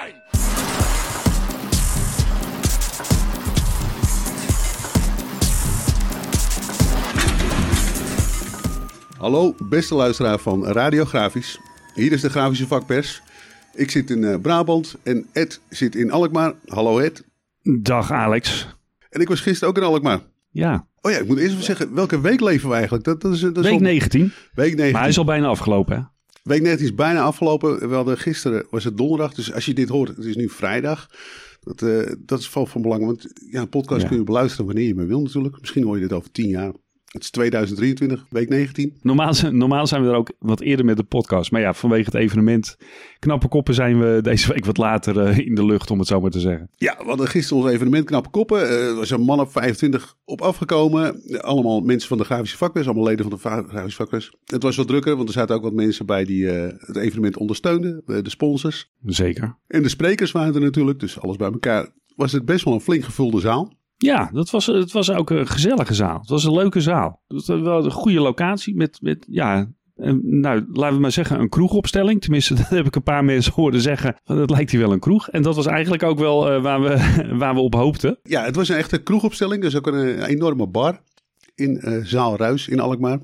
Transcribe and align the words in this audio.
zijn! 0.00 0.14
Hallo, 9.18 9.54
beste 9.68 9.94
luisteraar 9.94 10.38
van 10.38 10.66
Radiografisch. 10.66 11.58
Hier 11.94 12.12
is 12.12 12.20
de 12.20 12.30
grafische 12.30 12.66
vakpers. 12.66 13.22
Ik 13.74 13.90
zit 13.90 14.10
in 14.10 14.24
eh, 14.24 14.40
Brabant 14.40 14.96
en 15.02 15.26
Ed 15.32 15.60
zit 15.68 15.94
in 15.94 16.10
Alkmaar. 16.10 16.52
Hallo 16.66 16.98
Ed. 16.98 17.24
Dag 17.62 18.10
Alex. 18.12 18.68
En 19.10 19.20
ik 19.20 19.28
was 19.28 19.40
gisteren 19.40 19.68
ook 19.68 19.76
in 19.76 19.82
Alkmaar. 19.82 20.20
Ja, 20.50 20.88
Oh 21.02 21.10
ja, 21.10 21.18
ik 21.18 21.26
moet 21.26 21.38
eerst 21.38 21.52
even 21.52 21.64
zeggen, 21.64 21.94
welke 21.94 22.20
week 22.20 22.40
leven 22.40 22.68
we 22.68 22.74
eigenlijk? 22.74 23.04
Dat, 23.04 23.20
dat 23.20 23.32
is, 23.32 23.40
dat 23.40 23.56
is 23.56 23.62
week 23.62 23.72
al- 23.72 23.78
19. 23.80 24.32
Week 24.54 24.66
19. 24.66 24.90
Maar 24.92 25.00
hij 25.00 25.10
is 25.10 25.18
al 25.18 25.24
bijna 25.24 25.46
afgelopen, 25.46 25.96
hè? 25.96 26.02
Week 26.42 26.62
19 26.62 26.86
is 26.86 26.94
bijna 26.94 27.20
afgelopen. 27.22 27.88
We 27.88 27.94
hadden 27.94 28.18
gisteren, 28.18 28.66
was 28.70 28.84
het 28.84 28.96
donderdag. 28.96 29.34
Dus 29.34 29.52
als 29.52 29.64
je 29.64 29.74
dit 29.74 29.88
hoort, 29.88 30.16
het 30.16 30.24
is 30.24 30.36
nu 30.36 30.48
vrijdag. 30.48 31.10
Dat, 31.60 31.82
eh, 31.82 32.12
dat 32.18 32.38
is 32.38 32.48
van, 32.48 32.68
van 32.68 32.82
belang. 32.82 33.04
Want 33.04 33.26
ja, 33.50 33.60
een 33.60 33.68
podcast 33.68 34.02
Ja. 34.02 34.08
kun 34.08 34.16
je 34.16 34.24
beluisteren 34.24 34.66
wanneer 34.66 34.86
je 34.86 34.94
maar 34.94 35.06
wil 35.06 35.22
natuurlijk. 35.22 35.60
Misschien 35.60 35.84
hoor 35.84 35.94
je 35.94 36.00
dit 36.02 36.12
over 36.12 36.30
10 36.30 36.48
jaar. 36.48 36.72
Het 37.10 37.22
is 37.22 37.30
2023, 37.30 38.26
week 38.28 38.48
19. 38.48 38.98
Normaal, 39.02 39.34
zijn- 39.34 39.56
normaal 39.56 39.86
zijn 39.86 40.02
we 40.02 40.08
er 40.08 40.14
ook 40.14 40.32
wat 40.38 40.60
eerder 40.60 40.84
met 40.84 40.96
de 40.96 41.02
podcast. 41.02 41.50
Maar 41.50 41.60
ja, 41.60 41.74
vanwege 41.74 42.04
het 42.04 42.14
evenement 42.14 42.76
Knappe 43.18 43.48
Koppen 43.48 43.74
zijn 43.74 43.98
we 44.00 44.18
deze 44.22 44.52
week 44.52 44.64
wat 44.64 44.76
later 44.76 45.18
eh, 45.20 45.38
in 45.38 45.54
de 45.54 45.64
lucht, 45.64 45.90
om 45.90 45.98
het 45.98 46.08
zo 46.08 46.20
maar 46.20 46.30
te 46.30 46.40
zeggen. 46.40 46.70
Ja, 46.76 46.96
we 46.98 47.04
hadden 47.04 47.28
gisteren 47.28 47.62
ons 47.62 47.72
evenement 47.72 48.04
Knappe 48.04 48.30
Koppen. 48.30 48.68
Eh, 48.68 48.88
er 48.88 48.94
was 48.94 49.10
een 49.10 49.20
man 49.20 49.40
op 49.40 49.50
25 49.52 50.16
op 50.24 50.40
afgekomen. 50.40 51.22
Allemaal 51.40 51.80
mensen 51.80 52.08
van 52.08 52.18
de 52.18 52.24
grafische 52.24 52.56
vakpers. 52.56 52.86
Allemaal 52.86 53.04
leden 53.04 53.28
van 53.30 53.38
de 53.62 53.68
grafische 53.68 53.96
vakpers. 54.02 54.32
Het 54.44 54.62
was 54.62 54.76
wat 54.76 54.86
drukker, 54.86 55.16
want 55.16 55.28
er 55.28 55.34
zaten 55.34 55.54
ook 55.56 55.62
wat 55.62 55.72
mensen 55.72 56.06
bij 56.06 56.24
die 56.24 56.50
eh, 56.50 56.72
het 56.78 56.96
evenement 56.96 57.36
ondersteunden. 57.36 58.02
de 58.06 58.30
sponsors. 58.30 58.90
Zeker. 59.04 59.58
En 59.66 59.82
de 59.82 59.88
sprekers 59.88 60.32
waren 60.32 60.54
er 60.54 60.60
natuurlijk. 60.60 61.00
Dus 61.00 61.20
alles 61.20 61.36
bij 61.36 61.50
elkaar 61.52 61.88
was 62.16 62.32
het 62.32 62.44
best 62.44 62.64
wel 62.64 62.74
een 62.74 62.80
flink 62.80 63.04
gevulde 63.04 63.40
zaal. 63.40 63.78
Ja, 64.02 64.30
dat 64.32 64.50
was, 64.50 64.66
het 64.66 64.92
was 64.92 65.10
ook 65.10 65.30
een 65.30 65.46
gezellige 65.46 65.94
zaal. 65.94 66.18
Het 66.18 66.28
was 66.28 66.44
een 66.44 66.52
leuke 66.52 66.80
zaal. 66.80 67.22
Het 67.28 67.46
was 67.46 67.60
wel 67.60 67.84
een 67.84 67.90
goede 67.90 68.20
locatie 68.20 68.76
met, 68.76 68.98
met 69.02 69.26
ja, 69.30 69.70
een- 69.96 70.40
nou, 70.40 70.64
laten 70.72 70.94
we 70.96 71.00
maar 71.02 71.12
zeggen, 71.12 71.40
een 71.40 71.48
kroegopstelling. 71.48 72.20
Tenminste, 72.20 72.54
dat 72.60 72.68
heb 72.68 72.86
ik 72.86 72.94
een 72.96 73.02
paar 73.02 73.24
mensen 73.24 73.52
horen 73.52 73.80
zeggen. 73.80 74.16
Dat 74.24 74.50
lijkt 74.50 74.70
hier 74.70 74.80
wel 74.80 74.92
een 74.92 74.98
kroeg. 75.00 75.28
En 75.28 75.42
dat 75.42 75.56
was 75.56 75.66
eigenlijk 75.66 76.02
ook 76.02 76.18
wel 76.18 76.50
eh, 76.50 76.62
waar, 76.62 76.80
we, 76.82 76.98
waar 77.38 77.54
we 77.54 77.60
op 77.60 77.74
hoopten. 77.74 78.18
Ja, 78.22 78.44
het 78.44 78.56
was 78.56 78.68
een 78.68 78.76
echte 78.76 79.02
kroegopstelling. 79.02 79.62
Dus 79.62 79.76
ook 79.76 79.86
een, 79.86 80.16
eh, 80.18 80.28
enorme 80.28 80.66
bar 80.66 81.00
in 81.54 81.78
eh, 81.80 82.04
Zaal 82.04 82.36
Ruis 82.36 82.68
in 82.68 82.80
Alkmaar. 82.80 83.18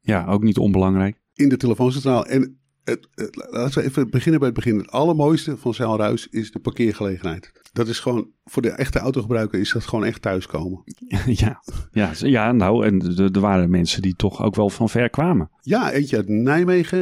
Ja, 0.00 0.26
ook 0.26 0.42
niet 0.42 0.58
onbelangrijk. 0.58 1.20
In 1.34 1.48
de 1.48 1.56
telefooncentraal. 1.56 2.26
En 2.26 2.58
het, 2.84 3.08
het- 3.14 3.46
laten 3.50 3.78
we 3.82 3.88
even 3.88 4.10
beginnen 4.10 4.38
bij 4.40 4.48
het 4.48 4.56
begin. 4.58 4.78
Het 4.78 4.90
allermooiste 4.90 5.56
van 5.56 5.74
Zaal 5.74 5.96
Ruis 5.98 6.26
is 6.30 6.50
de 6.50 6.58
parkeergelegenheid. 6.58 7.52
Dat 7.78 7.88
is 7.88 7.98
gewoon, 8.00 8.26
voor 8.44 8.62
de 8.62 8.70
echte 8.70 8.98
autogebruiker 8.98 9.60
is 9.60 9.72
dat 9.72 9.86
gewoon 9.86 10.04
echt 10.04 10.22
thuiskomen. 10.22 10.82
ja, 11.26 11.62
ja, 11.92 12.10
ja, 12.18 12.52
nou, 12.52 12.86
en 12.86 13.16
er 13.34 13.40
waren 13.40 13.70
mensen 13.70 14.02
die 14.02 14.14
toch 14.16 14.42
ook 14.42 14.54
wel 14.54 14.70
van 14.70 14.88
ver 14.88 15.10
kwamen. 15.10 15.50
Ja, 15.60 15.92
eentje 15.92 16.16
uit 16.16 16.28
Nijmegen. 16.28 16.98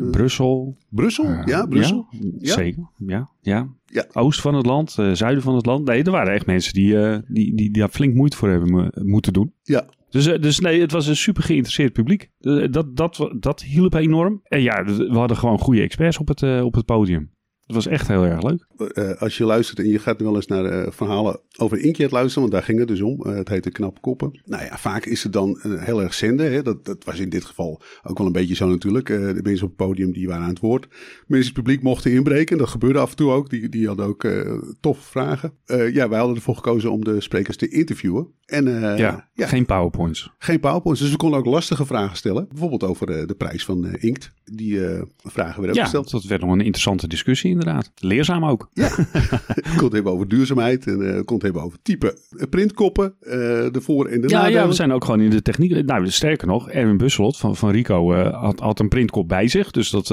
eh, 0.00 0.10
Brussel. 0.10 0.76
Brussel? 0.88 1.24
eh, 1.24 1.42
ja, 1.44 1.66
Brussel. 1.66 2.06
Ja, 2.10 2.18
Ja. 2.38 2.52
Zeker, 2.54 2.90
ja, 3.06 3.28
ja. 3.40 3.68
Ja. 3.86 4.06
Oost 4.12 4.40
van 4.40 4.54
het 4.54 4.66
land, 4.66 4.98
eh, 4.98 5.12
zuiden 5.12 5.42
van 5.42 5.54
het 5.54 5.66
land. 5.66 5.84
Nee, 5.86 6.02
er 6.02 6.10
waren 6.10 6.32
echt 6.34 6.46
mensen 6.46 6.72
die, 6.72 6.94
die, 6.96 7.22
die, 7.28 7.54
die 7.54 7.70
daar 7.70 7.88
flink 7.88 8.14
moeite 8.14 8.36
voor 8.36 8.48
hebben 8.48 8.70
mo- 8.70 8.88
moeten 8.92 9.32
doen. 9.32 9.52
Ja. 9.62 9.84
Dus, 10.10 10.24
dus 10.24 10.58
nee, 10.58 10.80
het 10.80 10.92
was 10.92 11.06
een 11.06 11.16
super 11.16 11.42
geïnteresseerd 11.42 11.92
publiek. 11.92 12.30
Dat, 12.70 12.96
dat, 12.96 13.30
dat 13.38 13.62
hielp 13.62 13.94
enorm. 13.94 14.40
En 14.44 14.62
ja, 14.62 14.84
we 14.84 15.08
hadden 15.18 15.36
gewoon 15.36 15.58
goede 15.58 15.80
experts 15.80 16.18
op 16.18 16.28
het, 16.28 16.42
op 16.62 16.74
het 16.74 16.84
podium. 16.84 17.30
Het 17.74 17.84
was 17.84 17.92
echt 17.92 18.08
heel 18.08 18.24
erg 18.24 18.42
leuk. 18.42 18.66
Eh, 18.92 19.20
als 19.20 19.36
je 19.36 19.44
luistert 19.44 19.78
en 19.78 19.88
je 19.88 19.98
gaat 19.98 20.20
wel 20.20 20.34
eens 20.34 20.46
naar 20.46 20.64
eh, 20.64 20.92
verhalen 20.92 21.40
over 21.58 21.78
Inkjet 21.78 22.10
luisteren, 22.10 22.40
want 22.40 22.52
daar 22.52 22.62
ging 22.62 22.78
het 22.78 22.88
dus 22.88 23.00
om. 23.00 23.22
Eh, 23.22 23.34
het 23.34 23.48
heette 23.48 23.70
Knappe 23.70 24.00
Koppen. 24.00 24.40
Nou 24.44 24.64
ja, 24.64 24.78
vaak 24.78 25.04
is 25.04 25.22
het 25.22 25.32
dan 25.32 25.60
eh, 25.60 25.82
heel 25.82 26.02
erg 26.02 26.14
zenden. 26.14 26.52
Hè? 26.52 26.62
Dat, 26.62 26.84
dat 26.84 27.04
was 27.04 27.18
in 27.18 27.28
dit 27.28 27.44
geval 27.44 27.80
ook 28.02 28.18
wel 28.18 28.26
een 28.26 28.32
beetje 28.32 28.54
zo 28.54 28.68
natuurlijk. 28.68 29.10
Eh, 29.10 29.18
de 29.18 29.40
mensen 29.42 29.66
op 29.66 29.78
het 29.78 29.88
podium 29.88 30.12
die 30.12 30.26
waren 30.26 30.42
aan 30.42 30.48
het 30.48 30.58
woord. 30.58 30.86
Mensen 31.26 31.54
het 31.54 31.62
publiek 31.62 31.82
mochten 31.82 32.12
inbreken. 32.12 32.58
Dat 32.58 32.68
gebeurde 32.68 32.98
af 32.98 33.10
en 33.10 33.16
toe 33.16 33.30
ook. 33.30 33.50
Die, 33.50 33.68
die 33.68 33.86
hadden 33.86 34.06
ook 34.06 34.24
eh, 34.24 34.52
toffe 34.80 35.02
vragen. 35.02 35.52
Eh, 35.64 35.94
ja, 35.94 36.08
wij 36.08 36.18
hadden 36.18 36.36
ervoor 36.36 36.56
gekozen 36.56 36.92
om 36.92 37.04
de 37.04 37.20
sprekers 37.20 37.56
te 37.56 37.68
interviewen. 37.68 38.28
En 38.52 38.66
eh, 38.92 38.98
ja, 38.98 39.28
ja, 39.34 39.46
geen 39.46 39.66
powerpoints. 39.66 40.30
geen 40.38 40.60
powerpoints. 40.60 41.00
Dus 41.00 41.10
we 41.10 41.16
konden 41.16 41.38
ook 41.38 41.46
lastige 41.46 41.86
vragen 41.86 42.16
stellen. 42.16 42.46
Bijvoorbeeld 42.48 42.82
over 42.84 43.08
eh, 43.10 43.26
de 43.26 43.34
prijs 43.34 43.64
van 43.64 43.84
eh, 43.86 44.04
inkt. 44.04 44.32
Die 44.44 44.78
vragen 45.24 45.52
werden 45.54 45.70
ook 45.70 45.74
Ja, 45.76 45.82
gesteld. 45.82 46.10
dat 46.10 46.24
werd 46.24 46.40
nog 46.40 46.52
een 46.52 46.60
interessante 46.60 47.08
discussie 47.08 47.50
inderdaad. 47.50 47.92
Leerzaam 47.94 48.44
ook. 48.44 48.70
Ja, 48.72 48.86
ik 49.54 49.72
kon 49.76 49.84
het 49.84 49.92
hebben 49.92 50.12
over 50.12 50.28
duurzaamheid 50.28 50.86
en 50.86 51.18
ik 51.18 51.26
kon 51.26 51.34
het 51.36 51.44
hebben 51.44 51.62
over 51.62 51.78
type 51.82 52.16
printkoppen, 52.50 53.14
de 53.20 53.78
voor- 53.80 54.06
en 54.06 54.20
de 54.20 54.28
Ja, 54.28 54.36
nadelen. 54.36 54.60
ja, 54.62 54.68
we 54.68 54.74
zijn 54.74 54.92
ook 54.92 55.04
gewoon 55.04 55.20
in 55.20 55.30
de 55.30 55.42
techniek. 55.42 55.84
Nou, 55.86 56.10
sterker 56.10 56.46
nog, 56.46 56.70
Erwin 56.70 56.96
Busselot 56.96 57.36
van, 57.36 57.56
van 57.56 57.70
Rico 57.70 58.12
had, 58.32 58.60
had 58.60 58.80
een 58.80 58.88
printkop 58.88 59.28
bij 59.28 59.48
zich. 59.48 59.70
Dus 59.70 59.90
dat, 59.90 60.08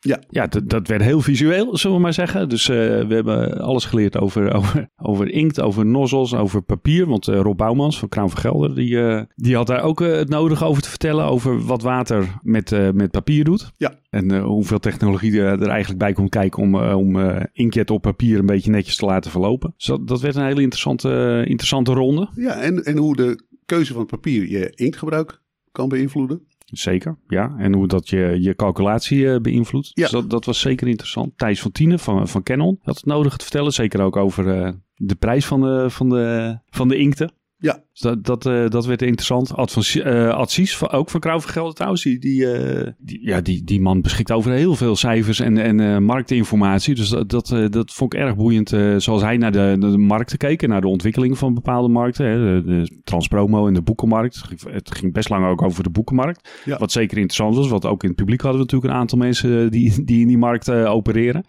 Ja. 0.00 0.20
ja, 0.30 0.46
dat, 0.46 0.68
dat 0.68 0.88
werd 0.88 1.02
heel 1.02 1.20
visueel, 1.20 1.76
zullen 1.76 1.96
we 1.96 2.02
maar 2.02 2.14
zeggen. 2.14 2.48
Dus 2.48 2.66
we 2.66 3.06
hebben 3.08 3.60
alles 3.60 3.84
geleerd 3.84 4.18
over, 4.18 4.52
over, 4.58 4.88
over 4.96 5.30
inkt, 5.30 5.60
over 5.60 5.86
nozzels, 5.86 6.34
over 6.34 6.62
papier. 6.62 7.06
Want 7.06 7.26
Rob 7.26 7.60
Bouwmans 7.78 7.98
van 7.98 8.08
Kraan 8.08 8.30
van 8.30 8.38
Gelder, 8.40 8.74
die, 8.74 9.00
eh, 9.00 9.22
die 9.34 9.56
had 9.56 9.66
daar 9.66 9.82
ook 9.82 10.00
eh, 10.00 10.12
het 10.12 10.28
nodige 10.28 10.64
over 10.64 10.82
te 10.82 10.88
vertellen. 10.88 11.24
Over 11.24 11.60
wat 11.66 11.82
water 11.82 12.38
met, 12.42 12.72
eh, 12.72 12.90
met 12.90 13.10
papier 13.10 13.44
doet. 13.44 13.72
Ja. 13.76 13.98
En 14.10 14.38
hoeveel 14.38 14.78
technologie 14.78 15.40
er, 15.40 15.62
er 15.62 15.68
eigenlijk 15.68 15.98
bij 15.98 16.12
komt 16.12 16.30
kijken 16.30 16.62
om, 16.62 16.74
om 16.76 17.16
inkjet 17.52 17.90
op 17.90 18.02
papier 18.02 18.38
een 18.38 18.46
beetje 18.46 18.70
netjes 18.70 18.96
te 18.96 19.06
laten 19.06 19.30
verlopen. 19.30 19.74
Dus 19.76 19.86
dat, 19.86 20.08
dat 20.08 20.20
werd 20.20 20.36
een 20.36 20.44
hele 20.44 20.62
interessante, 20.62 21.42
interessante 21.46 21.92
ronde. 21.92 22.28
Ja, 22.34 22.60
en, 22.60 22.84
en 22.84 22.96
hoe 22.96 23.16
de 23.16 23.40
keuze 23.66 23.92
van 23.92 24.00
het 24.00 24.10
papier 24.10 24.48
je 24.48 24.72
inktgebruik 24.74 25.42
kan 25.72 25.88
beïnvloeden. 25.88 26.46
Zeker, 26.64 27.18
ja. 27.26 27.54
En 27.58 27.74
hoe 27.74 27.86
dat 27.86 28.08
je, 28.08 28.36
je 28.40 28.54
calculatie 28.54 29.40
beïnvloedt. 29.40 29.90
Ja. 29.94 30.02
Dus 30.02 30.10
dat, 30.10 30.30
dat 30.30 30.44
was 30.44 30.60
zeker 30.60 30.88
interessant. 30.88 31.38
Thijs 31.38 31.60
van 31.60 31.72
Tienen 31.72 31.98
van, 31.98 32.28
van 32.28 32.42
Canon 32.42 32.78
had 32.82 32.96
het 32.96 33.06
nodig 33.06 33.36
te 33.36 33.44
vertellen. 33.44 33.72
Zeker 33.72 34.00
ook 34.00 34.16
over 34.16 34.74
de 34.96 35.14
prijs 35.14 35.46
van 35.46 35.60
de, 35.60 35.90
van 35.90 36.08
de, 36.08 36.58
van 36.70 36.88
de 36.88 36.96
inkten. 36.96 37.32
Ja. 37.60 37.82
Dus 37.92 38.00
dat, 38.00 38.24
dat, 38.24 38.46
eh, 38.46 38.68
dat 38.68 38.86
werd 38.86 39.02
interessant. 39.02 39.50
Eh, 39.50 40.28
Advies, 40.28 40.76
van, 40.76 40.90
ook 40.90 41.10
van 41.10 41.20
Krauw 41.20 41.40
van 41.40 41.50
Gelder 41.50 41.74
trouwens. 41.74 42.02
Die, 42.02 42.18
die, 42.18 42.52
eh, 42.52 42.92
die, 42.98 43.26
ja, 43.26 43.40
die, 43.40 43.64
die 43.64 43.80
man 43.80 44.00
beschikt 44.00 44.32
over 44.32 44.52
heel 44.52 44.74
veel 44.74 44.96
cijfers 44.96 45.40
en, 45.40 45.58
en 45.58 46.02
marktinformatie. 46.04 46.94
Dus 46.94 47.08
dat, 47.08 47.30
dat, 47.30 47.72
dat 47.72 47.92
vond 47.92 48.14
ik 48.14 48.20
erg 48.20 48.36
boeiend. 48.36 48.68
zoals 48.96 49.22
hij 49.22 49.36
naar 49.36 49.52
de, 49.52 49.76
de 49.80 49.98
markten 49.98 50.38
keek. 50.38 50.62
en 50.62 50.68
Naar 50.68 50.80
de 50.80 50.88
ontwikkeling 50.88 51.38
van 51.38 51.54
bepaalde 51.54 51.88
markten. 51.88 52.26
Hè. 52.26 52.62
De, 52.62 52.66
de 52.66 53.00
Transpromo 53.04 53.66
en 53.66 53.74
de 53.74 53.82
boekenmarkt. 53.82 54.42
Het 54.68 54.94
ging- 54.94 55.12
best 55.12 55.28
lang 55.28 55.46
ook 55.46 55.62
over 55.62 55.82
de 55.82 55.90
boekenmarkt. 55.90 56.60
Ja. 56.64 56.78
Wat 56.78 56.92
zeker 56.92 57.16
interessant 57.16 57.56
was. 57.56 57.68
Want 57.68 57.86
ook 57.86 58.02
in 58.02 58.08
het 58.08 58.18
publiek 58.18 58.40
hadden 58.40 58.60
we 58.60 58.64
natuurlijk 58.66 58.92
een 58.92 59.00
aantal 59.00 59.18
mensen 59.18 59.70
die, 59.70 60.04
die 60.04 60.20
in 60.20 60.26
die 60.28 60.38
markt 60.38 60.70
opereren. 60.70 61.44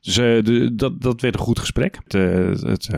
Dus 0.00 0.14
de, 0.14 0.70
dat, 0.74 1.00
dat 1.00 1.20
werd 1.20 1.34
een 1.34 1.40
goed 1.40 1.58
gesprek. 1.58 1.98
Het, 2.04 2.12
het, 2.62 2.88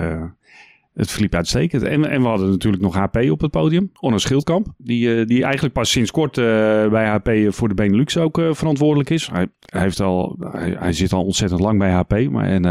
het 1.00 1.10
verliep 1.10 1.34
uitstekend. 1.34 1.82
En, 1.82 2.10
en 2.10 2.22
we 2.22 2.28
hadden 2.28 2.50
natuurlijk 2.50 2.82
nog 2.82 2.94
HP 2.94 3.16
op 3.16 3.40
het 3.40 3.50
podium. 3.50 3.90
Onno 4.00 4.18
Schildkamp. 4.18 4.66
Die, 4.76 5.14
eh, 5.14 5.26
die 5.26 5.42
eigenlijk 5.42 5.74
pas 5.74 5.90
sinds 5.90 6.10
kort 6.10 6.38
eh, 6.38 6.44
bij 6.88 7.06
HP 7.06 7.30
voor 7.48 7.68
de 7.68 7.74
Benelux 7.74 8.16
ook 8.16 8.38
eh, 8.38 8.52
verantwoordelijk 8.52 9.10
is. 9.10 9.28
Hij, 9.32 9.46
hij, 9.60 9.80
heeft 9.80 10.00
al, 10.00 10.36
hij, 10.52 10.76
hij 10.78 10.92
zit 10.92 11.12
al 11.12 11.24
ontzettend 11.24 11.60
lang 11.60 11.78
bij 11.78 11.90
HP. 11.90 12.28
Maar 12.30 12.44
en, 12.44 12.64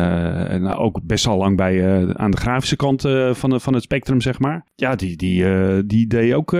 en 0.49 0.67
ook 0.67 0.99
best 1.03 1.27
al 1.27 1.37
lang 1.37 1.57
bij, 1.57 2.07
aan 2.15 2.31
de 2.31 2.37
grafische 2.37 2.75
kant 2.75 3.01
van, 3.31 3.49
de, 3.49 3.59
van 3.59 3.73
het 3.73 3.83
spectrum, 3.83 4.21
zeg 4.21 4.39
maar. 4.39 4.65
Ja, 4.75 4.95
die, 4.95 5.15
die, 5.15 5.45
die 5.85 6.07
deed 6.07 6.33
ook 6.33 6.51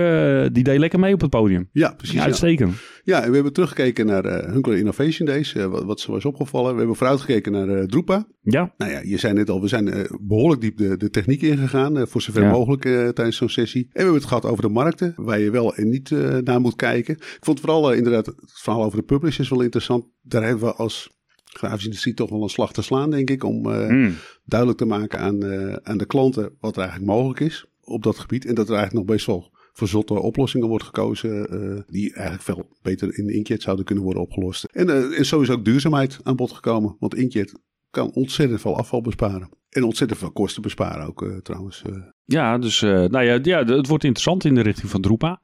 die 0.52 0.64
deed 0.64 0.78
lekker 0.78 0.98
mee 0.98 1.14
op 1.14 1.20
het 1.20 1.30
podium. 1.30 1.68
Ja, 1.72 1.94
precies. 1.96 2.16
Ja, 2.16 2.24
uitstekend. 2.24 2.70
ja 2.70 2.78
en 3.18 3.28
we 3.28 3.34
hebben 3.34 3.52
teruggekeken 3.52 4.06
naar 4.06 4.24
eh 4.24 4.52
Hunkler 4.52 4.76
Innovation 4.78 5.26
Days, 5.26 5.54
eh, 5.54 5.66
wat, 5.66 5.84
wat 5.84 6.00
ze 6.00 6.10
was 6.10 6.24
opgevallen. 6.24 6.72
We 6.72 6.78
hebben 6.78 6.96
vooruitgekeken 6.96 7.52
naar 7.52 7.68
eh 7.68 7.84
Drupa. 7.84 8.26
Ja, 8.40 8.74
Nou 8.76 8.90
ja, 8.92 9.00
je 9.04 9.16
zei 9.18 9.32
net 9.34 9.50
al, 9.50 9.60
we 9.60 9.68
zijn 9.68 9.88
eh, 9.88 10.10
behoorlijk 10.20 10.60
diep 10.60 10.76
de, 10.76 10.96
de 10.96 11.10
techniek 11.10 11.42
ingegaan, 11.42 12.08
voor 12.08 12.22
zover 12.22 12.42
Ja. 12.42 12.50
mogelijk 12.50 12.82
tijdens 13.14 13.36
zo'n 13.36 13.48
sessie. 13.48 13.82
En 13.84 13.90
we 13.92 13.98
hebben 13.98 14.14
het 14.20 14.24
gehad 14.28 14.44
over 14.44 14.62
de 14.62 14.68
markten, 14.68 15.12
waar 15.16 15.38
je 15.40 15.50
wel 15.50 15.74
en 15.74 15.88
niet 15.88 16.10
naar 16.44 16.60
moet 16.60 16.76
kijken. 16.76 17.14
Ik 17.14 17.38
vond 17.40 17.60
vooral 17.60 17.92
inderdaad 17.92 18.26
het 18.26 18.36
verhaal 18.54 18.84
over 18.84 18.98
de 18.98 19.04
publishers 19.04 19.48
wel 19.48 19.60
interessant. 19.60 20.06
Daar 20.22 20.42
hebben 20.42 20.64
we 20.64 20.74
als 20.74 21.18
grafische 21.44 21.86
industrie 21.86 22.14
toch 22.14 22.30
wel 22.30 22.42
een 22.42 22.48
slag 22.48 22.72
te 22.72 22.82
slaan, 22.82 23.10
denk 23.10 23.30
ik, 23.30 23.44
om 23.44 23.70
eh, 23.72 23.88
Mm. 23.88 24.14
duidelijk 24.44 24.80
te 24.80 24.86
maken 24.86 25.18
aan, 25.18 25.44
aan 25.86 25.98
de 25.98 26.06
klanten 26.06 26.56
wat 26.60 26.76
er 26.76 26.82
eigenlijk 26.82 27.10
mogelijk 27.12 27.40
is 27.40 27.64
op 27.80 28.02
dat 28.02 28.18
gebied. 28.18 28.44
En 28.46 28.54
dat 28.54 28.68
er 28.68 28.74
eigenlijk 28.74 29.06
nog 29.06 29.14
best 29.16 29.26
wel 29.26 29.50
voor 29.80 29.88
zotte 29.88 30.14
oplossingen 30.14 30.68
wordt 30.68 30.84
gekozen, 30.84 31.46
eh, 31.48 31.82
die 31.86 32.14
eigenlijk 32.14 32.42
veel 32.42 32.68
beter 32.82 33.18
in 33.18 33.28
Inkjet 33.28 33.62
zouden 33.62 33.84
kunnen 33.84 34.04
worden 34.04 34.22
opgelost. 34.22 34.64
En, 34.64 34.88
eh, 34.88 35.18
en 35.18 35.26
zo 35.26 35.40
is 35.40 35.50
ook 35.50 35.64
duurzaamheid 35.64 36.18
aan 36.22 36.36
bod 36.36 36.52
gekomen, 36.52 36.96
want 36.98 37.14
Inkjet 37.14 37.54
kan 37.90 38.12
ontzettend 38.12 38.60
veel 38.60 38.76
afval 38.76 39.00
besparen. 39.00 39.48
En 39.70 39.84
ontzettend 39.84 40.20
veel 40.20 40.30
kosten 40.32 40.62
besparen 40.62 41.06
ook 41.06 41.22
uh, 41.22 41.36
trouwens. 41.36 41.82
Ja, 42.24 42.58
dus 42.58 42.80
nou 42.80 43.22
ja, 43.22 43.38
ja, 43.42 43.64
het 43.64 43.86
wordt 43.86 44.04
interessant 44.04 44.44
in 44.44 44.54
de 44.54 44.60
richting 44.60 44.90
van 44.90 45.00
Drupa. 45.00 45.40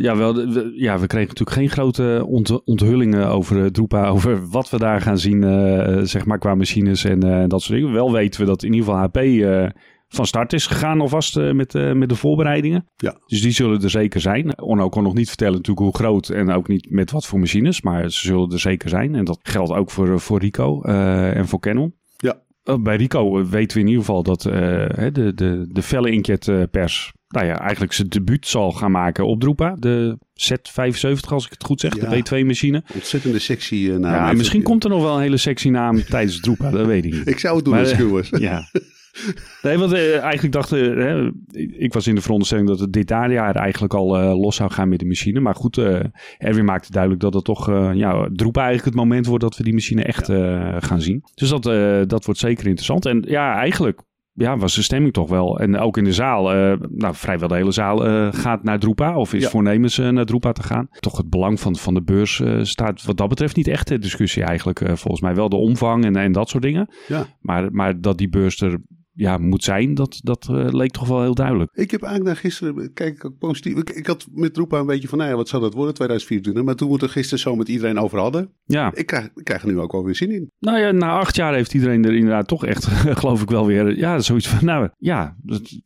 Ja, 0.00 0.16
wel, 0.16 0.34
we, 0.34 0.72
ja, 0.74 0.98
we 0.98 1.06
kregen 1.06 1.28
natuurlijk 1.28 1.56
geen 1.56 1.70
grote 1.70 2.24
ont 2.26 2.64
onthullingen 2.64 3.28
over 3.28 3.72
Drupa, 3.72 4.08
over 4.14 4.48
wat 4.48 4.70
we 4.70 4.78
daar 4.78 5.00
gaan 5.00 5.18
zien, 5.18 5.42
zeg 6.06 6.24
maar, 6.24 6.38
qua 6.38 6.54
machines 6.54 7.04
en 7.04 7.48
dat 7.48 7.62
soort 7.62 7.78
dingen. 7.78 7.92
Wel 7.92 8.12
weten 8.12 8.40
we 8.40 8.46
dat 8.46 8.62
in 8.62 8.72
ieder 8.72 8.88
geval 8.88 9.02
HP 9.02 9.16
van 10.14 10.26
start 10.26 10.52
is 10.52 10.66
gegaan 10.66 11.00
alvast 11.00 11.36
uh, 11.36 11.52
met, 11.52 11.74
uh, 11.74 11.92
met 11.92 12.08
de 12.08 12.14
voorbereidingen. 12.14 12.86
Ja. 12.96 13.16
Dus 13.26 13.42
die 13.42 13.50
zullen 13.50 13.82
er 13.82 13.90
zeker 13.90 14.20
zijn. 14.20 14.60
Onno 14.60 14.88
kon 14.88 15.02
nog 15.02 15.14
niet 15.14 15.28
vertellen 15.28 15.56
natuurlijk 15.56 15.86
hoe 15.86 15.96
groot 15.96 16.28
en 16.28 16.50
ook 16.50 16.68
niet 16.68 16.90
met 16.90 17.10
wat 17.10 17.26
voor 17.26 17.38
machines, 17.38 17.80
maar 17.82 18.10
ze 18.10 18.26
zullen 18.26 18.52
er 18.52 18.58
zeker 18.58 18.88
zijn. 18.88 19.14
En 19.14 19.24
dat 19.24 19.38
geldt 19.42 19.72
ook 19.72 19.90
voor, 19.90 20.20
voor 20.20 20.38
Rico 20.38 20.82
uh, 20.86 21.36
en 21.36 21.48
voor 21.48 21.60
Canon. 21.60 21.94
Ja. 22.16 22.36
bij 22.80 22.96
Rico 22.96 23.48
weten 23.48 23.76
we 23.76 23.82
in 23.82 23.88
ieder 23.88 24.04
geval 24.04 24.22
dat 24.22 24.42
de, 24.42 25.32
de, 25.34 25.66
de 25.68 25.82
felle 25.82 26.10
inkjet 26.10 26.70
pers 26.70 27.12
nou 27.30 27.46
ja, 27.46 27.58
eigenlijk 27.60 27.92
zijn 27.92 28.08
debuut 28.08 28.46
zal 28.46 28.72
gaan 28.72 28.90
maken 28.90 29.26
op 29.26 29.40
Drupa. 29.40 29.74
De 29.78 30.18
Z75, 30.34 31.28
als 31.28 31.44
ik 31.44 31.50
het 31.50 31.64
goed 31.64 31.80
zeg, 31.80 31.96
ja, 31.96 32.08
de 32.08 32.16
B2-machine. 32.16 32.82
Ontzettende 32.94 33.38
sexy 33.38 33.88
naam. 33.98 34.14
Ja, 34.14 34.32
misschien 34.32 34.62
komt 34.62 34.84
er 34.84 34.90
nog 34.90 35.02
wel 35.02 35.14
een 35.14 35.20
hele 35.20 35.36
sexy 35.36 35.68
naam 35.68 36.04
tijdens 36.04 36.40
Drupa, 36.40 36.70
dat 36.70 36.86
weet 36.86 37.04
ik 37.04 37.12
niet. 37.12 37.28
Ik 37.28 37.38
zou 37.38 37.56
het 37.56 37.64
doen 37.64 37.78
als 37.78 37.90
Skuwers. 37.90 38.30
ja. 38.38 38.70
Nee, 39.62 39.78
want 39.78 39.92
uh, 39.92 40.18
eigenlijk 40.18 40.52
dachten, 40.52 40.98
uh, 40.98 41.30
ik 41.78 41.92
was 41.92 42.06
in 42.06 42.14
de 42.14 42.20
veronderstelling 42.20 42.68
dat 42.68 42.80
het 42.80 42.92
dit 42.92 43.08
jaar 43.08 43.54
eigenlijk 43.54 43.94
al 43.94 44.22
uh, 44.22 44.40
los 44.40 44.56
zou 44.56 44.70
gaan 44.70 44.88
met 44.88 44.98
de 44.98 45.06
machine. 45.06 45.40
Maar 45.40 45.54
goed, 45.54 45.78
Erwin 46.38 46.64
maakte 46.64 46.92
duidelijk 46.92 47.22
dat 47.22 47.34
het 47.34 47.44
toch, 47.44 47.66
ja, 47.94 48.28
droep 48.32 48.56
eigenlijk 48.56 48.86
het 48.86 48.94
moment 48.94 49.26
wordt 49.26 49.42
dat 49.42 49.56
we 49.56 49.62
die 49.62 49.72
machine 49.72 50.02
echt 50.02 50.26
ja. 50.26 50.80
gaan 50.80 51.00
zien. 51.00 51.24
Dus 51.34 51.48
dat, 51.48 51.62
dat 52.08 52.24
wordt 52.24 52.40
zeker 52.40 52.66
interessant. 52.66 53.06
En 53.06 53.24
ja, 53.26 53.54
eigenlijk 53.54 54.02
ja, 54.32 54.56
was 54.56 54.74
de 54.74 54.82
stemming 54.82 55.12
toch 55.12 55.28
wel. 55.28 55.58
En 55.58 55.78
ook 55.78 55.96
in 55.96 56.04
de 56.04 56.12
zaal, 56.12 56.42
nou 56.90 57.14
vrijwel 57.14 57.48
de 57.48 57.54
hele 57.54 57.72
zaal 57.72 57.98
gaat 58.32 58.62
naar 58.62 58.78
Drupa 58.78 59.16
of 59.16 59.34
is 59.34 59.42
ja. 59.42 59.48
voornemens 59.48 59.96
naar 59.96 60.24
Drupa 60.24 60.52
te 60.52 60.62
gaan. 60.62 60.88
Toch 60.98 61.16
het 61.16 61.30
belang 61.30 61.60
van, 61.60 61.76
van 61.76 61.94
de 61.94 62.02
beurs 62.02 62.42
staat 62.62 63.04
wat 63.04 63.16
dat 63.16 63.28
betreft 63.28 63.56
niet 63.56 63.68
echt 63.68 63.86
ter 63.86 64.00
discussie 64.00 64.42
eigenlijk. 64.42 64.78
volgens 64.78 65.20
mij 65.20 65.34
wel 65.34 65.48
de 65.48 65.56
omvang 65.56 66.04
en, 66.04 66.16
en 66.16 66.32
dat 66.32 66.48
soort 66.48 66.62
dingen. 66.62 66.94
Ja. 67.08 67.26
Maar, 67.40 67.72
maar 67.72 68.00
dat 68.00 68.18
die 68.18 68.28
beurs 68.28 68.60
er 68.60 68.78
ja, 69.12 69.38
moet 69.38 69.64
zijn, 69.64 69.94
dat, 69.94 70.20
dat 70.22 70.48
uh, 70.50 70.66
leek 70.70 70.90
toch 70.90 71.08
wel 71.08 71.22
heel 71.22 71.34
duidelijk. 71.34 71.70
Ik 71.74 71.90
heb 71.90 72.02
eigenlijk 72.02 72.34
naar 72.34 72.42
gisteren, 72.50 72.92
kijk 72.92 73.14
ik 73.14 73.24
ook 73.24 73.38
positief. 73.38 73.76
Ik, 73.76 73.90
ik 73.90 74.06
had 74.06 74.26
met 74.32 74.56
Roepa 74.56 74.78
een 74.78 74.86
beetje 74.86 75.08
van, 75.08 75.18
nou 75.18 75.30
ja, 75.30 75.36
wat 75.36 75.48
zou 75.48 75.62
dat 75.62 75.74
worden 75.74 75.94
2024? 75.94 76.64
Maar 76.64 76.74
toen 76.74 76.88
we 76.88 76.94
het 76.94 77.02
er 77.02 77.08
gisteren 77.08 77.38
zo 77.38 77.56
met 77.56 77.68
iedereen 77.68 77.98
over 77.98 78.18
hadden. 78.18 78.50
Ja. 78.64 78.94
Ik 78.94 79.06
krijg, 79.06 79.28
ik 79.34 79.44
krijg 79.44 79.62
er 79.62 79.68
nu 79.68 79.78
ook 79.78 79.92
wel 79.92 80.04
weer 80.04 80.16
zin 80.16 80.30
in. 80.30 80.50
Nou 80.58 80.78
ja, 80.78 80.90
na 80.90 81.18
acht 81.18 81.36
jaar 81.36 81.54
heeft 81.54 81.74
iedereen 81.74 82.04
er 82.04 82.14
inderdaad 82.14 82.48
toch 82.48 82.64
echt, 82.64 82.84
geloof 83.20 83.42
ik 83.42 83.50
wel 83.50 83.66
weer, 83.66 83.96
ja, 83.96 84.18
zoiets 84.18 84.48
van, 84.48 84.64
nou 84.64 84.88
ja, 84.98 85.36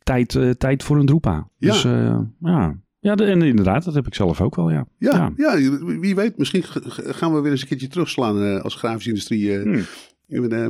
tijd, 0.03 0.33
uh, 0.33 0.49
tijd 0.49 0.83
voor 0.83 0.97
een 0.97 1.05
Droepa. 1.05 1.49
Ja. 1.57 1.71
Dus 1.71 1.85
uh, 1.85 2.19
ja, 2.39 2.83
ja, 2.99 3.15
en 3.15 3.41
inderdaad, 3.41 3.85
dat 3.85 3.93
heb 3.93 4.07
ik 4.07 4.15
zelf 4.15 4.41
ook 4.41 4.55
wel, 4.55 4.69
ja. 4.69 4.87
Ja, 4.97 5.31
ja. 5.35 5.55
ja 5.55 5.79
wie 5.99 6.15
weet, 6.15 6.37
misschien 6.37 6.63
gaan 6.63 7.33
we 7.33 7.41
weer 7.41 7.51
eens 7.51 7.61
een 7.61 7.67
keertje 7.67 7.87
terugslaan 7.87 8.43
uh, 8.43 8.61
als 8.61 8.75
grafische 8.75 9.09
industrie. 9.09 9.43
Uh, 9.43 9.61
hmm. 9.61 9.83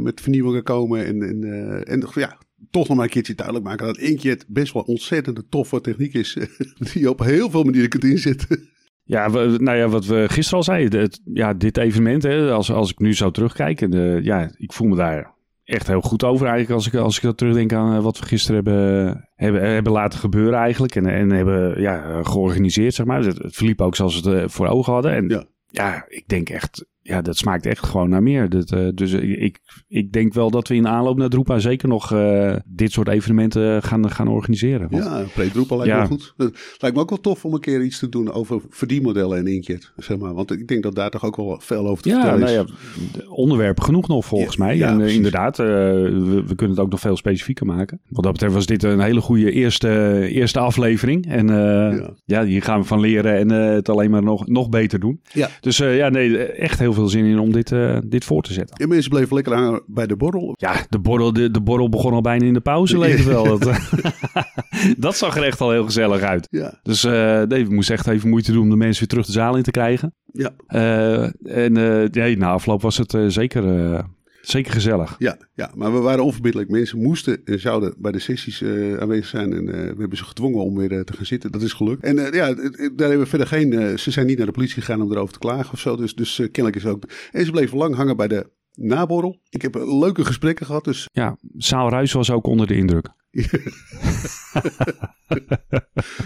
Met 0.02 0.22
vernieuwingen 0.22 0.64
komen 0.64 1.06
en, 1.06 1.22
en, 1.22 1.44
en 1.86 2.08
ja, 2.14 2.38
toch 2.70 2.88
nog 2.88 2.98
maar 2.98 3.06
een 3.06 3.12
keertje 3.12 3.36
duidelijk 3.36 3.66
maken 3.66 3.86
dat 3.86 3.98
Inkjet 3.98 4.46
best 4.48 4.74
wel 4.74 4.84
ontzettend 4.84 5.44
toffe 5.50 5.82
techniek 5.82 6.14
is. 6.14 6.34
die 6.94 7.02
je 7.02 7.10
op 7.10 7.20
heel 7.20 7.50
veel 7.50 7.64
manieren 7.64 7.90
kunt 7.90 8.04
inzetten. 8.04 8.70
Ja, 9.04 9.32
we, 9.32 9.56
nou 9.60 9.78
ja, 9.78 9.88
wat 9.88 10.06
we 10.06 10.26
gisteren 10.30 10.58
al 10.58 10.64
zeiden. 10.64 11.02
Het, 11.02 11.22
ja, 11.34 11.54
dit 11.54 11.78
evenement, 11.78 12.24
hè, 12.24 12.52
als, 12.52 12.72
als 12.72 12.92
ik 12.92 13.00
nu 13.00 13.14
zou 13.14 13.32
terugkijken. 13.32 13.92
De, 13.92 14.20
ja, 14.24 14.52
ik 14.58 14.74
voel 14.74 14.88
me 14.88 14.96
daar 14.96 15.34
echt 15.64 15.88
heel 15.88 16.02
goed 16.02 16.24
over 16.24 16.48
eigenlijk. 16.48 16.76
Als 16.76 16.88
ik, 16.88 16.94
als 16.94 17.16
ik 17.16 17.22
dat 17.22 17.38
terugdenk 17.38 17.74
aan 17.74 18.02
wat 18.02 18.20
we 18.20 18.26
gisteren 18.26 18.56
hebben, 18.56 19.30
hebben, 19.36 19.70
hebben 19.74 19.92
laten 19.92 20.20
gebeuren 20.20 20.60
eigenlijk. 20.60 20.96
En, 20.96 21.06
en 21.06 21.30
hebben 21.30 21.82
ja, 21.82 22.24
georganiseerd, 22.24 22.94
zeg 22.94 23.06
maar. 23.06 23.24
Het, 23.24 23.38
het 23.38 23.56
verliep 23.56 23.82
ook 23.82 23.96
zoals 23.96 24.22
we 24.22 24.30
het 24.30 24.52
voor 24.52 24.68
ogen 24.68 24.94
hadden. 24.94 25.12
En 25.12 25.30
ja, 25.30 25.46
ja 25.68 26.06
ik 26.08 26.28
denk 26.28 26.50
echt 26.50 26.86
ja, 27.08 27.22
dat 27.22 27.38
smaakt 27.38 27.66
echt 27.66 27.86
gewoon 27.86 28.10
naar 28.10 28.24
meer. 28.24 28.50
Dat, 28.50 28.72
uh, 28.72 28.88
dus 28.94 29.12
ik, 29.14 29.60
ik 29.88 30.12
denk 30.12 30.34
wel 30.34 30.52
dat 30.52 30.68
we 30.68 30.76
in 30.76 30.88
aanloop 30.88 31.18
naar 31.18 31.30
Droepa 31.30 31.60
zeker 31.60 31.88
nog 31.88 32.12
uh, 32.14 32.56
dit 32.66 32.92
soort 32.92 33.08
evenementen 33.08 33.84
gaan, 33.84 34.12
gaan 34.12 34.28
organiseren. 34.28 34.90
Want, 34.90 35.04
ja, 35.04 35.24
pre-Droepa 35.34 35.76
lijkt 35.76 35.92
ja. 35.94 36.02
me 36.02 36.08
goed. 36.08 36.34
Het 36.38 36.78
lijkt 36.78 36.96
me 36.96 37.02
ook 37.02 37.10
wel 37.10 37.20
tof 37.22 37.46
om 37.46 37.54
een 37.54 37.60
keer 37.60 37.82
iets 37.84 38.00
te 38.00 38.10
doen 38.10 38.32
over 38.32 38.62
verdienmodellen 38.70 39.38
en 39.38 39.48
Inkjet. 39.48 39.92
Zeg 39.98 40.18
maar. 40.18 40.34
Want 40.34 40.52
ik 40.52 40.68
denk 40.68 40.84
dat 40.84 40.96
daar 40.96 41.10
toch 41.10 41.26
ook 41.26 41.36
wel 41.36 41.60
veel 41.60 41.88
over 41.88 42.04
te 42.04 42.10
ja, 42.10 42.16
vertellen 42.16 42.40
nou 42.40 42.66
is. 42.66 42.74
Ja, 43.18 43.24
onderwerp 43.30 43.80
genoeg 43.80 44.08
nog 44.08 44.26
volgens 44.26 44.56
Ja, 44.56 44.64
mij. 44.66 44.78
ja, 44.78 44.90
en 44.90 44.98
precies. 44.98 45.16
inderdaad, 45.16 45.60
uh, 45.60 45.66
we, 45.66 46.44
we 46.48 46.56
kunnen 46.56 46.76
het 46.76 46.86
ook 46.86 46.92
nog 46.92 47.00
veel 47.00 47.18
specifieker 47.18 47.66
maken. 47.66 48.00
Wat 48.10 48.24
dat 48.24 48.32
betreft 48.32 48.54
was 48.54 48.66
dit 48.66 48.84
een 48.84 49.00
hele 49.00 49.22
goede 49.22 49.52
eerste, 49.52 50.20
eerste 50.30 50.60
aflevering. 50.60 51.28
En 51.28 51.48
Ja. 52.26 52.46
hier 52.46 52.62
gaan 52.62 52.80
we 52.80 52.86
van 52.88 53.00
leren 53.00 53.38
en 53.38 53.50
het 53.50 53.90
alleen 53.90 54.12
maar 54.12 54.24
nog, 54.24 54.48
nog 54.48 54.70
beter 54.70 55.00
doen. 55.00 55.22
Ja. 55.34 55.50
Dus 55.62 55.78
ja, 55.78 56.10
nee, 56.10 56.38
echt 56.38 56.80
heel 56.80 56.94
veel 56.96 57.08
zin 57.08 57.26
in 57.26 57.40
om 57.40 57.52
dit, 57.52 57.72
uh, 57.72 57.98
dit 58.06 58.26
voor 58.26 58.42
te 58.42 58.54
zetten. 58.54 58.76
En 58.78 58.88
mensen 58.90 59.10
bleven 59.10 59.36
lekker 59.36 59.54
hangen 59.54 59.84
bij 59.88 60.08
de 60.08 60.16
borrel. 60.16 60.54
Ja, 60.58 60.86
de 60.90 61.00
borrel, 61.00 61.34
de, 61.34 61.52
de 61.52 61.62
borrel 61.62 61.90
begon 61.90 62.14
al 62.14 62.22
bijna 62.22 62.46
in 62.46 62.54
de 62.54 62.62
pauze, 62.62 62.98
leek 62.98 63.18
het 63.18 63.26
wel. 63.26 63.44
Dat, 63.60 63.80
dat 64.98 65.16
zag 65.16 65.38
er 65.38 65.44
echt 65.44 65.62
al 65.62 65.72
heel 65.72 65.86
gezellig 65.86 66.22
uit. 66.22 66.48
Ja, 66.52 66.80
Dus 66.84 67.04
nee, 67.04 67.66
we 67.68 67.74
moesten 67.74 67.96
echt 67.96 68.08
even 68.08 68.30
moeite 68.30 68.52
doen 68.52 68.62
om 68.62 68.70
de 68.70 68.76
mensen 68.76 69.00
weer 69.00 69.08
terug 69.08 69.26
de 69.26 69.32
zaal 69.32 69.56
in 69.58 69.64
te 69.64 69.72
krijgen. 69.72 70.14
ja, 70.32 70.54
Uh, 70.68 71.24
en 71.44 71.72
nee, 72.12 72.38
na 72.38 72.52
afloop 72.52 72.82
was 72.82 72.98
het 72.98 73.18
zeker, 73.28 73.64
zeker 74.50 74.72
gezellig. 74.72 75.16
ja, 75.20 75.38
ja. 75.54 75.72
Maar 75.76 75.94
we 75.94 76.00
waren 76.00 76.24
onverbiddelijk. 76.24 76.70
Mensen 76.70 77.02
moesten 77.02 77.42
en 77.46 77.60
zouden 77.60 77.94
bij 77.98 78.12
de 78.12 78.20
sessies 78.20 78.62
eh, 78.62 78.98
aanwezig 78.98 79.26
zijn. 79.26 79.54
En 79.54 79.68
eh, 79.68 79.74
we 79.74 80.00
hebben 80.00 80.18
ze 80.18 80.24
gedwongen 80.24 80.64
om 80.64 80.78
weer 80.78 80.92
eh, 80.92 81.00
te 81.00 81.14
gaan 81.14 81.26
zitten. 81.26 81.52
Dat 81.52 81.62
is 81.62 81.74
gelukt. 81.74 82.04
En 82.04 82.16
ja, 82.16 82.54
daar 82.54 82.74
hebben 82.96 83.20
we 83.20 83.26
verder 83.26 83.48
geen... 83.48 84.00
ze 84.00 84.12
zijn 84.12 84.26
niet 84.26 84.38
naar 84.38 84.46
de 84.46 84.52
politie 84.52 84.82
gegaan 84.82 85.02
om 85.02 85.12
erover 85.12 85.34
te 85.34 85.40
klagen 85.40 85.74
of 85.74 85.80
zo. 85.80 85.96
Dus, 85.96 86.16
dus 86.16 86.36
kennelijk 86.36 86.76
is 86.76 86.86
ook... 86.86 87.04
En 87.32 87.46
ze 87.46 87.52
bleven 87.52 87.78
lang 87.78 87.96
hangen 87.96 88.18
bij 88.18 88.28
de 88.28 88.50
naborrel. 88.74 89.40
Ik 89.50 89.62
heb 89.62 89.76
leuke 89.76 90.26
gesprekken 90.26 90.66
gehad. 90.66 90.84
Dus 90.84 91.10
Ja, 91.12 91.38
Saal 91.58 91.90
Ruijs 91.90 92.12
was 92.12 92.32
ook 92.32 92.48
onder 92.48 92.68
de 92.68 92.76
indruk. 92.76 93.10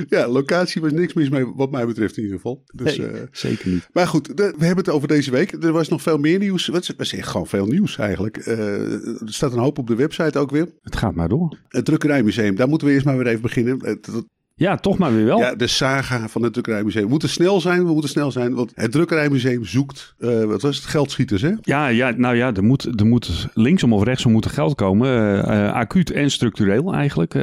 Ja, 0.07 0.27
locatie 0.27 0.81
was 0.81 0.91
niks 0.91 1.13
mis 1.13 1.29
mee, 1.29 1.45
wat 1.55 1.71
mij 1.71 1.85
betreft 1.85 2.17
in 2.17 2.23
ieder 2.23 2.37
geval. 2.37 2.63
Dus, 2.75 2.97
Nee. 2.97 3.07
eh, 3.07 3.21
Zeker 3.31 3.69
niet. 3.69 3.87
maar 3.93 4.07
goed, 4.07 4.27
we 4.27 4.43
hebben 4.43 4.77
het 4.77 4.89
over 4.89 5.07
deze 5.07 5.31
week. 5.31 5.51
Er 5.51 5.71
was 5.71 5.87
nog 5.89 6.01
veel 6.01 6.17
meer 6.17 6.39
nieuws. 6.39 6.65
Het 6.67 6.93
was 6.97 7.13
echt 7.13 7.27
gewoon 7.27 7.47
veel 7.47 7.65
nieuws 7.65 7.97
eigenlijk. 7.97 8.37
Eh, 8.37 9.21
er 9.21 9.33
staat 9.33 9.53
een 9.53 9.59
hoop 9.59 9.77
op 9.77 9.87
de 9.87 9.95
website 9.95 10.39
ook 10.39 10.51
weer. 10.51 10.67
Het 10.81 10.95
gaat 10.95 11.15
maar 11.15 11.29
door. 11.29 11.57
Het 11.67 11.85
Drukkerijmuseum, 11.85 12.55
daar 12.55 12.67
moeten 12.67 12.87
we 12.87 12.93
eerst 12.93 13.05
maar 13.05 13.17
weer 13.17 13.27
even 13.27 13.41
beginnen. 13.41 13.85
Het- 13.85 14.05
het- 14.05 14.25
Ja, 14.59 14.75
toch 14.75 14.97
maar 14.97 15.15
weer 15.15 15.25
wel. 15.25 15.39
Ja, 15.39 15.55
de 15.55 15.67
saga 15.67 16.27
van 16.27 16.43
het 16.43 16.53
Drukkerijmuseum. 16.53 17.03
We 17.03 17.09
moeten 17.09 17.29
snel 17.29 17.61
zijn, 17.61 17.85
we 17.85 17.91
moeten 17.91 18.09
snel 18.09 18.31
zijn. 18.31 18.53
Want 18.53 18.71
het 18.75 18.91
Drukkerijmuseum 18.91 19.65
zoekt, 19.65 20.15
eh, 20.17 20.43
wat 20.43 20.61
was 20.61 20.75
het, 20.75 20.85
geldschieters 20.85 21.41
hè? 21.41 21.51
Ja, 21.61 21.87
ja, 21.87 22.13
nou 22.17 22.35
ja, 22.35 22.53
er 22.53 22.63
moet, 22.63 22.99
er 22.99 23.05
moet 23.05 23.47
linksom 23.53 23.93
of 23.93 24.03
rechtsom 24.03 24.31
moet 24.31 24.45
er 24.45 24.51
geld 24.51 24.75
komen. 24.75 25.43
eh, 25.45 25.73
acuut 25.73 26.11
en 26.11 26.31
structureel 26.31 26.93
eigenlijk, 26.93 27.35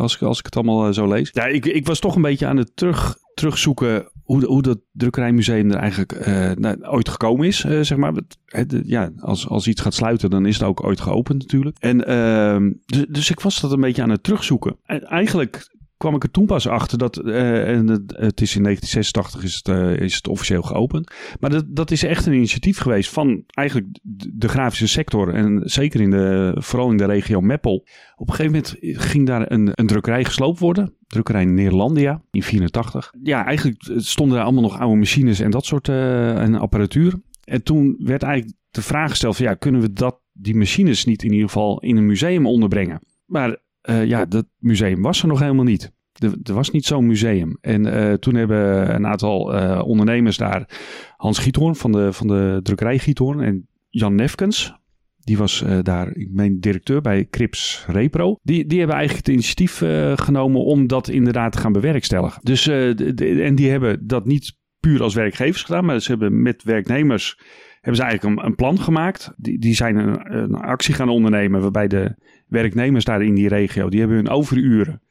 als, 0.00 0.14
ik, 0.14 0.22
als 0.22 0.38
ik 0.38 0.44
het 0.44 0.56
allemaal 0.56 0.92
zo 0.92 1.08
lees. 1.08 1.30
Ja, 1.32 1.46
ik, 1.46 1.66
ik 1.66 1.86
was 1.86 1.98
toch 1.98 2.16
een 2.16 2.22
beetje 2.22 2.46
aan 2.46 2.56
het 2.56 2.76
terug, 2.76 3.16
terugzoeken 3.34 4.08
hoe, 4.24 4.44
hoe 4.44 4.62
dat 4.62 4.78
drukkerijmuseum 4.92 5.70
er 5.70 5.76
eigenlijk 5.76 6.12
eh, 6.12 6.50
nou, 6.50 6.86
ooit 6.86 7.08
gekomen 7.08 7.46
is, 7.46 7.58
zeg 7.58 7.96
maar. 7.96 8.12
Het, 8.46 8.80
ja, 8.84 9.10
als, 9.18 9.48
als 9.48 9.66
iets 9.66 9.80
gaat 9.80 9.94
sluiten, 9.94 10.30
dan 10.30 10.46
is 10.46 10.58
het 10.58 10.68
ook 10.68 10.84
ooit 10.84 11.00
geopend 11.00 11.38
natuurlijk. 11.38 11.76
En, 11.80 12.06
ehm, 12.06 12.72
dus, 12.86 13.04
dus 13.08 13.30
ik 13.30 13.40
was 13.40 13.60
dat 13.60 13.72
een 13.72 13.80
beetje 13.80 14.02
aan 14.02 14.10
het 14.10 14.22
terugzoeken. 14.22 14.76
En 14.84 15.02
eigenlijk 15.02 15.72
kwam 16.04 16.16
ik 16.16 16.22
er 16.22 16.30
toen 16.30 16.46
pas 16.46 16.68
achter 16.68 16.98
dat, 16.98 17.16
eh, 17.16 17.68
en 17.68 17.88
het, 17.88 18.40
is 18.40 18.56
in 18.56 18.62
1986 18.62 19.42
is 19.42 19.54
het, 19.54 19.68
eh, 19.68 19.96
is 19.96 20.14
het 20.14 20.28
officieel 20.28 20.62
geopend. 20.62 21.10
Maar 21.40 21.50
dat, 21.50 21.64
dat 21.68 21.90
is 21.90 22.02
echt 22.02 22.26
een 22.26 22.32
initiatief 22.32 22.78
geweest 22.78 23.10
van 23.10 23.44
eigenlijk 23.50 23.98
de 24.34 24.48
grafische 24.48 24.88
sector. 24.88 25.34
En 25.34 25.60
zeker 25.64 26.00
in 26.00 26.10
de, 26.10 26.56
vooral 26.58 26.90
in 26.90 26.96
de 26.96 27.04
regio 27.04 27.40
Meppel. 27.40 27.86
Op 28.16 28.28
een 28.28 28.34
gegeven 28.34 28.52
moment 28.52 28.76
ging 28.80 29.26
daar 29.26 29.52
een, 29.52 29.70
een 29.72 29.86
drukkerij 29.86 30.24
gesloopt 30.24 30.58
worden. 30.58 30.94
Drukkerij 31.06 31.44
Neerlandia 31.44 32.22
in 32.30 32.42
84. 32.42 33.12
Ja, 33.22 33.44
eigenlijk 33.44 33.92
stonden 33.96 34.36
daar 34.36 34.44
allemaal 34.44 34.62
nog 34.62 34.78
oude 34.78 34.98
machines 34.98 35.40
en 35.40 35.50
dat 35.50 35.64
soort 35.64 35.88
eh, 35.88 36.40
en 36.42 36.54
apparatuur. 36.54 37.14
En 37.44 37.62
toen 37.62 37.96
werd 37.98 38.22
eigenlijk 38.22 38.58
de 38.70 38.82
vraag 38.82 39.10
gesteld 39.10 39.36
van 39.36 39.46
ja, 39.46 39.54
kunnen 39.54 39.80
we 39.80 39.92
dat, 39.92 40.20
die 40.32 40.56
machines 40.56 41.04
niet 41.04 41.22
in 41.22 41.32
ieder 41.32 41.46
geval 41.46 41.80
in 41.80 41.96
een 41.96 42.06
museum 42.06 42.46
onderbrengen? 42.46 43.00
Maar 43.24 43.62
ja, 44.04 44.24
dat 44.24 44.46
museum 44.58 45.02
was 45.02 45.22
er 45.22 45.28
nog 45.28 45.40
helemaal 45.40 45.64
niet. 45.64 45.93
Er, 46.18 46.54
was 46.54 46.70
niet 46.70 46.84
zo'n 46.84 47.06
museum. 47.06 47.58
En 47.60 47.86
eh, 47.86 48.12
toen 48.12 48.34
hebben 48.34 48.94
een 48.94 49.06
aantal 49.06 49.54
eh, 49.54 49.82
ondernemers 49.86 50.36
daar, 50.36 50.68
Hans 51.16 51.38
Giethoorn 51.38 51.74
van 51.74 51.92
de, 51.92 52.12
van 52.12 52.26
de 52.26 52.60
drukkerij 52.62 52.98
Giethoorn 52.98 53.40
en 53.40 53.68
Jan 53.90 54.14
Nefkens, 54.14 54.74
die 55.18 55.38
was 55.38 55.62
eh, 55.62 55.78
daar, 55.82 56.16
ik 56.16 56.28
meen, 56.30 56.60
directeur 56.60 57.00
bij 57.00 57.26
Crips 57.30 57.84
Repro. 57.88 58.38
Die, 58.42 58.66
die 58.66 58.78
hebben 58.78 58.96
eigenlijk 58.96 59.26
het 59.26 59.34
initiatief 59.34 59.82
genomen 60.20 60.64
om 60.64 60.86
dat 60.86 61.08
inderdaad 61.08 61.52
te 61.52 61.58
gaan 61.58 61.72
bewerkstelligen. 61.72 62.40
Dus, 62.42 62.66
en 62.66 63.54
die 63.54 63.70
hebben 63.70 64.06
dat 64.06 64.26
niet 64.26 64.56
puur 64.80 65.02
als 65.02 65.14
werkgevers 65.14 65.62
gedaan, 65.62 65.84
maar 65.84 66.00
ze 66.00 66.10
hebben 66.10 66.42
met 66.42 66.62
werknemers 66.62 67.38
hebben 67.80 68.02
ze 68.02 68.02
eigenlijk 68.02 68.40
een, 68.40 68.46
een 68.46 68.54
plan 68.54 68.78
gemaakt. 68.78 69.32
Die, 69.36 69.58
die 69.58 69.74
zijn 69.74 69.96
een, 69.96 70.36
een, 70.36 70.54
actie 70.54 70.94
gaan 70.94 71.08
ondernemen 71.08 71.60
waarbij 71.60 71.88
de 71.88 72.16
werknemers 72.48 73.04
daar 73.04 73.22
in 73.22 73.34
die 73.34 73.48
regio, 73.48 73.88
die 73.88 73.98
hebben 73.98 74.16
hun 74.16 74.28
overuren 74.28 75.02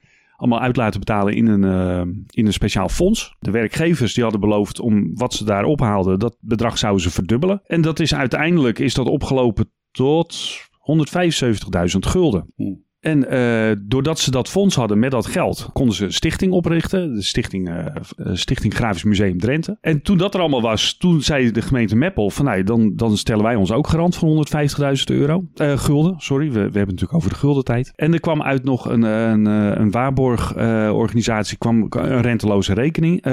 allemaal 0.43 0.61
uit 0.61 0.75
laten 0.75 0.99
betalen 0.99 1.33
in 1.33 1.47
een, 1.47 1.63
uh, 1.63 2.13
in 2.29 2.45
een 2.45 2.53
speciaal 2.53 2.89
fonds. 2.89 3.35
De 3.39 3.51
werkgevers 3.51 4.13
die 4.13 4.23
hadden 4.23 4.41
beloofd 4.41 4.79
om 4.79 5.15
wat 5.15 5.33
ze 5.33 5.45
daar 5.45 5.63
ophaalden, 5.63 6.19
dat 6.19 6.37
bedrag 6.39 6.77
zouden 6.77 7.01
ze 7.01 7.11
verdubbelen. 7.11 7.61
En 7.65 7.81
dat 7.81 7.99
is 7.99 8.15
uiteindelijk 8.15 8.79
is 8.79 8.93
dat 8.93 9.07
opgelopen 9.07 9.71
tot 9.91 10.57
175.000 10.77 11.99
gulden. 11.99 12.53
En 13.03 13.33
uh, 13.33 13.71
doordat 13.79 14.19
ze 14.19 14.31
dat 14.31 14.49
fonds 14.49 14.75
hadden 14.75 14.99
met 14.99 15.11
dat 15.11 15.25
geld, 15.25 15.69
konden 15.73 15.95
ze 15.95 16.05
een 16.05 16.13
stichting 16.13 16.51
oprichten. 16.51 17.15
De 17.15 17.21
stichting, 17.21 17.69
uh, 17.69 17.85
stichting 18.33 18.73
Grafisch 18.73 19.03
Museum 19.03 19.39
Drenthe. 19.39 19.77
En 19.81 20.01
toen 20.01 20.17
dat 20.17 20.33
er 20.33 20.39
allemaal 20.39 20.61
was, 20.61 20.97
toen 20.97 21.21
zei 21.21 21.51
de 21.51 21.61
gemeente 21.61 21.95
Meppel 21.95 22.29
van 22.29 22.45
nou, 22.45 22.63
dan, 22.63 22.95
dan 22.95 23.17
stellen 23.17 23.43
wij 23.43 23.55
ons 23.55 23.71
ook 23.71 23.87
garant 23.87 24.15
van 24.15 24.45
150.000 24.97 25.03
euro. 25.05 25.43
Gulden, 25.55 26.15
sorry. 26.17 26.45
We, 26.45 26.53
we 26.53 26.59
hebben 26.59 26.79
het 26.79 26.87
natuurlijk 26.87 27.13
over 27.13 27.29
de 27.29 27.35
guldentijd. 27.35 27.91
En 27.95 28.13
er 28.13 28.19
kwam 28.19 28.43
uit 28.43 28.63
nog 28.63 28.89
een, 28.89 29.01
een, 29.03 29.45
een 29.45 29.91
waarborgorganisatie, 29.91 31.57
kwam 31.57 31.87
een 31.89 32.21
renteloze 32.21 32.73
rekening, 32.73 33.25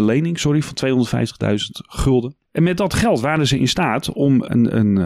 lening 0.00 0.38
sorry, 0.38 0.62
van 0.62 1.06
250.000 1.50 1.56
gulden. 1.72 2.34
En 2.52 2.62
met 2.62 2.76
dat 2.76 2.94
geld 2.94 3.20
waren 3.20 3.46
ze 3.46 3.58
in 3.58 3.68
staat 3.68 4.12
om 4.12 4.44
een, 4.46 4.76
een, 4.76 4.96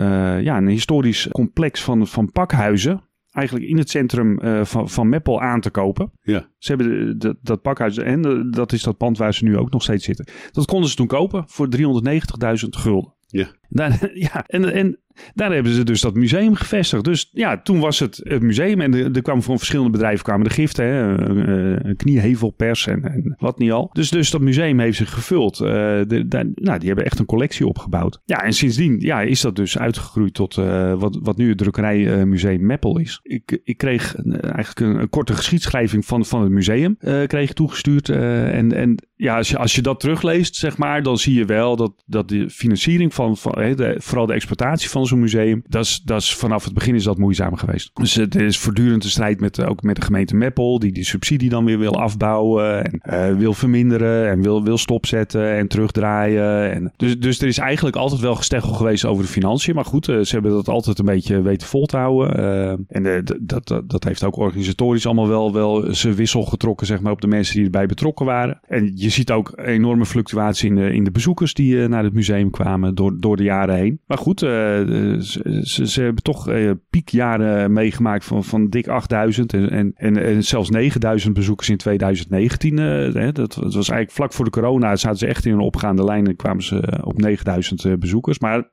ja, 0.43 0.57
een 0.57 0.69
historisch 0.69 1.29
complex 1.31 1.83
van, 1.83 2.07
van 2.07 2.33
pakhuizen 2.33 3.01
eigenlijk 3.37 3.69
in 3.69 3.79
het 3.79 3.91
centrum 3.91 4.39
uh, 4.43 4.65
van, 4.65 4.89
van 4.89 5.09
Meppel 5.09 5.41
aan 5.41 5.61
te 5.61 5.71
kopen. 5.71 6.13
Ja. 6.23 6.49
Ze 6.59 6.73
hebben 6.73 6.89
de, 6.89 7.17
de, 7.17 7.39
dat 7.43 7.63
pakhuis 7.63 7.99
en 7.99 8.23
de, 8.23 8.51
dat 8.51 8.73
is 8.73 8.83
dat 8.83 8.97
pand 8.97 9.19
waar 9.19 9.35
ze 9.35 9.45
nu 9.45 9.57
ook 9.57 9.71
nog 9.71 9.83
steeds 9.83 10.05
zitten. 10.05 10.27
Dat 10.51 10.67
konden 10.67 10.91
ze 10.91 10.97
toen 10.97 11.07
kopen 11.07 11.45
voor 11.47 11.69
390.000 11.77 12.69
gulden. 12.69 13.15
Ja. 13.27 13.49
Ja, 14.15 14.45
en, 14.47 14.73
en 14.73 14.99
daar 15.35 15.53
hebben 15.53 15.73
ze 15.73 15.85
dus 15.85 16.01
dat 16.01 16.15
museum 16.15 16.55
gevestigd. 16.55 17.05
Dus 17.05 17.31
ja, 17.33 17.61
toen 17.63 17.81
was 17.81 17.99
het 17.99 18.21
het 18.23 18.43
museum. 18.43 18.81
En 18.81 19.15
er, 19.15 19.23
kwamen 19.23 19.43
van 19.43 19.59
verschillende 19.59 19.91
bedrijven 19.91 20.25
kwamen 20.25 20.45
de 20.45 20.55
giften. 20.55 20.85
Hè, 20.85 21.29
een, 21.29 21.89
een 21.89 21.97
kniehevelpers 21.97 22.87
en, 22.87 23.35
wat 23.39 23.59
niet 23.59 23.73
al. 23.73 23.91
Dus, 23.93 24.11
dus 24.11 24.31
dat 24.31 24.41
museum 24.41 24.79
heeft 24.79 24.97
zich 24.97 25.11
gevuld. 25.11 25.61
Uh, 25.61 25.69
de, 25.69 26.53
nou, 26.55 26.79
die 26.79 26.89
hebben 26.89 27.05
echt 27.05 27.19
een 27.19 27.27
collectie 27.27 27.67
opgebouwd. 27.67 28.21
Ja, 28.25 28.43
en 28.43 28.53
sindsdien 28.53 29.01
ja, 29.01 29.21
is 29.21 29.41
dat 29.41 29.57
dus 29.57 29.79
uitgegroeid 29.79 30.35
tot 30.35 30.55
wat, 30.55 31.19
wat 31.23 31.37
nu 31.37 31.49
het 31.49 31.59
drukkerijmuseum 31.59 32.67
Meppel 32.67 32.99
is. 32.99 33.21
Ik, 33.23 33.61
ik 33.65 33.77
kreeg 33.77 34.15
eigenlijk 34.15 34.81
een, 34.81 35.09
korte 35.09 35.35
geschiedschrijving 35.35 36.05
van, 36.05 36.25
van 36.25 36.43
het 36.43 36.51
museum. 36.51 36.97
Kreeg 37.27 37.53
toegestuurd. 37.53 38.09
en, 38.09 38.73
en 38.73 38.97
ja, 39.17 39.37
als 39.37 39.49
je, 39.49 39.59
als 39.59 39.75
je 39.75 39.83
dat 39.83 40.01
terugleest, 40.01 40.57
zeg 40.57 40.77
maar, 40.77 41.03
dan 41.03 41.19
zie 41.19 41.35
je 41.35 41.45
wel 41.45 41.77
dat, 41.77 41.93
dat 42.07 42.29
de 42.29 42.51
financiering 42.51 43.15
van, 43.15 43.37
van 43.37 43.56
de, 43.57 43.97
vooral 43.99 44.27
de 44.27 44.33
exploitatie 44.33 44.89
van 44.89 45.07
zo'n 45.07 45.21
museum, 45.21 45.63
dat 45.69 45.85
is, 45.85 46.03
dat 46.05 46.21
is 46.21 46.35
vanaf 46.35 46.65
het 46.65 46.75
begin 46.75 46.95
is 46.95 47.05
dat 47.05 47.19
moeizaam 47.19 47.57
geweest. 47.57 47.91
Dus 47.95 48.15
het 48.15 48.35
is 48.35 48.59
voortdurend 48.59 49.05
een 49.05 49.11
strijd 49.11 49.41
met, 49.41 49.65
ook 49.65 49.83
met 49.83 49.97
de 49.97 50.03
gemeente 50.03 50.37
Meppel, 50.37 50.79
die 50.79 50.93
die 50.93 51.05
subsidie 51.05 51.49
dan 51.49 51.65
weer 51.65 51.79
wil 51.79 52.01
afbouwen 52.01 52.85
en 52.85 53.01
uh, 53.05 53.39
wil 53.39 53.55
verminderen 53.55 54.31
en 54.31 54.43
wil, 54.43 54.65
wil 54.65 54.79
stopzetten 54.79 55.57
en 55.57 55.69
terugdraaien. 55.69 56.73
En, 56.73 56.93
dus, 56.97 57.19
dus 57.19 57.41
er 57.41 57.49
is 57.49 57.59
eigenlijk 57.59 57.97
altijd 57.97 58.21
wel 58.21 58.35
gesteggel 58.35 58.73
geweest 58.73 59.05
over 59.05 59.25
de 59.25 59.31
financiën. 59.31 59.75
Maar 59.75 59.85
goed, 59.85 60.09
uh, 60.09 60.21
ze 60.21 60.33
hebben 60.33 60.51
dat 60.53 60.69
altijd 60.69 60.99
een 60.99 61.05
beetje 61.05 61.43
weten 61.43 61.69
vol 61.69 61.87
te 61.87 61.97
houden. 61.97 62.85
En 62.89 63.25
dat, 63.25 63.37
dat, 63.41 63.83
dat 63.85 64.05
heeft 64.05 64.25
ook 64.25 64.37
organisatorisch 64.37 65.07
allemaal 65.07 65.29
wel, 65.29 65.53
wel 65.53 65.95
zijn 65.95 66.15
wissel 66.15 66.43
getrokken, 66.43 66.87
zeg 66.87 67.01
maar, 67.01 67.13
op 67.13 67.21
de 67.21 67.27
mensen 67.27 67.55
die 67.55 67.65
erbij 67.65 67.87
betrokken 67.87 68.27
waren. 68.27 68.61
En 68.69 68.93
je 68.95 69.09
ziet 69.09 69.31
ook 69.31 69.53
enorme 69.57 70.07
fluctuatie 70.07 70.69
in 70.69 70.75
de, 70.75 70.95
in 70.95 71.05
de 71.05 71.11
bezoekers 71.11 71.55
die 71.55 71.89
naar 71.89 72.05
het 72.05 72.13
museum 72.13 72.51
kwamen 72.51 72.95
door, 72.95 73.21
door 73.21 73.37
de 73.37 73.43
jaren 73.47 73.75
heen. 73.75 74.01
Maar 74.07 74.19
goed, 74.19 74.41
ze, 74.41 75.19
ze, 75.63 75.87
ze, 75.89 76.03
hebben 76.03 76.23
toch 76.23 76.49
uh, 76.49 76.71
piekjaren 76.91 77.73
meegemaakt 77.73 78.25
van, 78.25 78.45
van 78.45 78.69
dik 78.69 78.89
8000 78.89 79.53
en, 79.53 79.71
en, 79.71 79.93
en, 79.95 80.17
en 80.17 80.45
zelfs 80.45 80.71
9000 80.71 81.35
bezoekers 81.35 81.69
in 81.69 81.77
2019. 81.77 82.79
Uh, 82.79 83.15
hè, 83.15 83.33
dat, 83.33 83.55
dat, 83.55 83.75
was 83.75 83.75
eigenlijk 83.75 84.11
vlak 84.11 84.33
voor 84.33 84.45
de 84.45 84.51
corona, 84.51 84.97
zaten 84.97 85.19
ze 85.19 85.27
echt 85.27 85.45
in 85.45 85.53
een 85.53 85.59
opgaande 85.59 86.05
lijn 86.05 86.27
en 86.27 86.37
kwamen 86.37 86.63
ze 86.63 87.01
op 87.05 87.19
9000 87.19 87.99
bezoekers. 87.99 88.39
Maar 88.39 88.71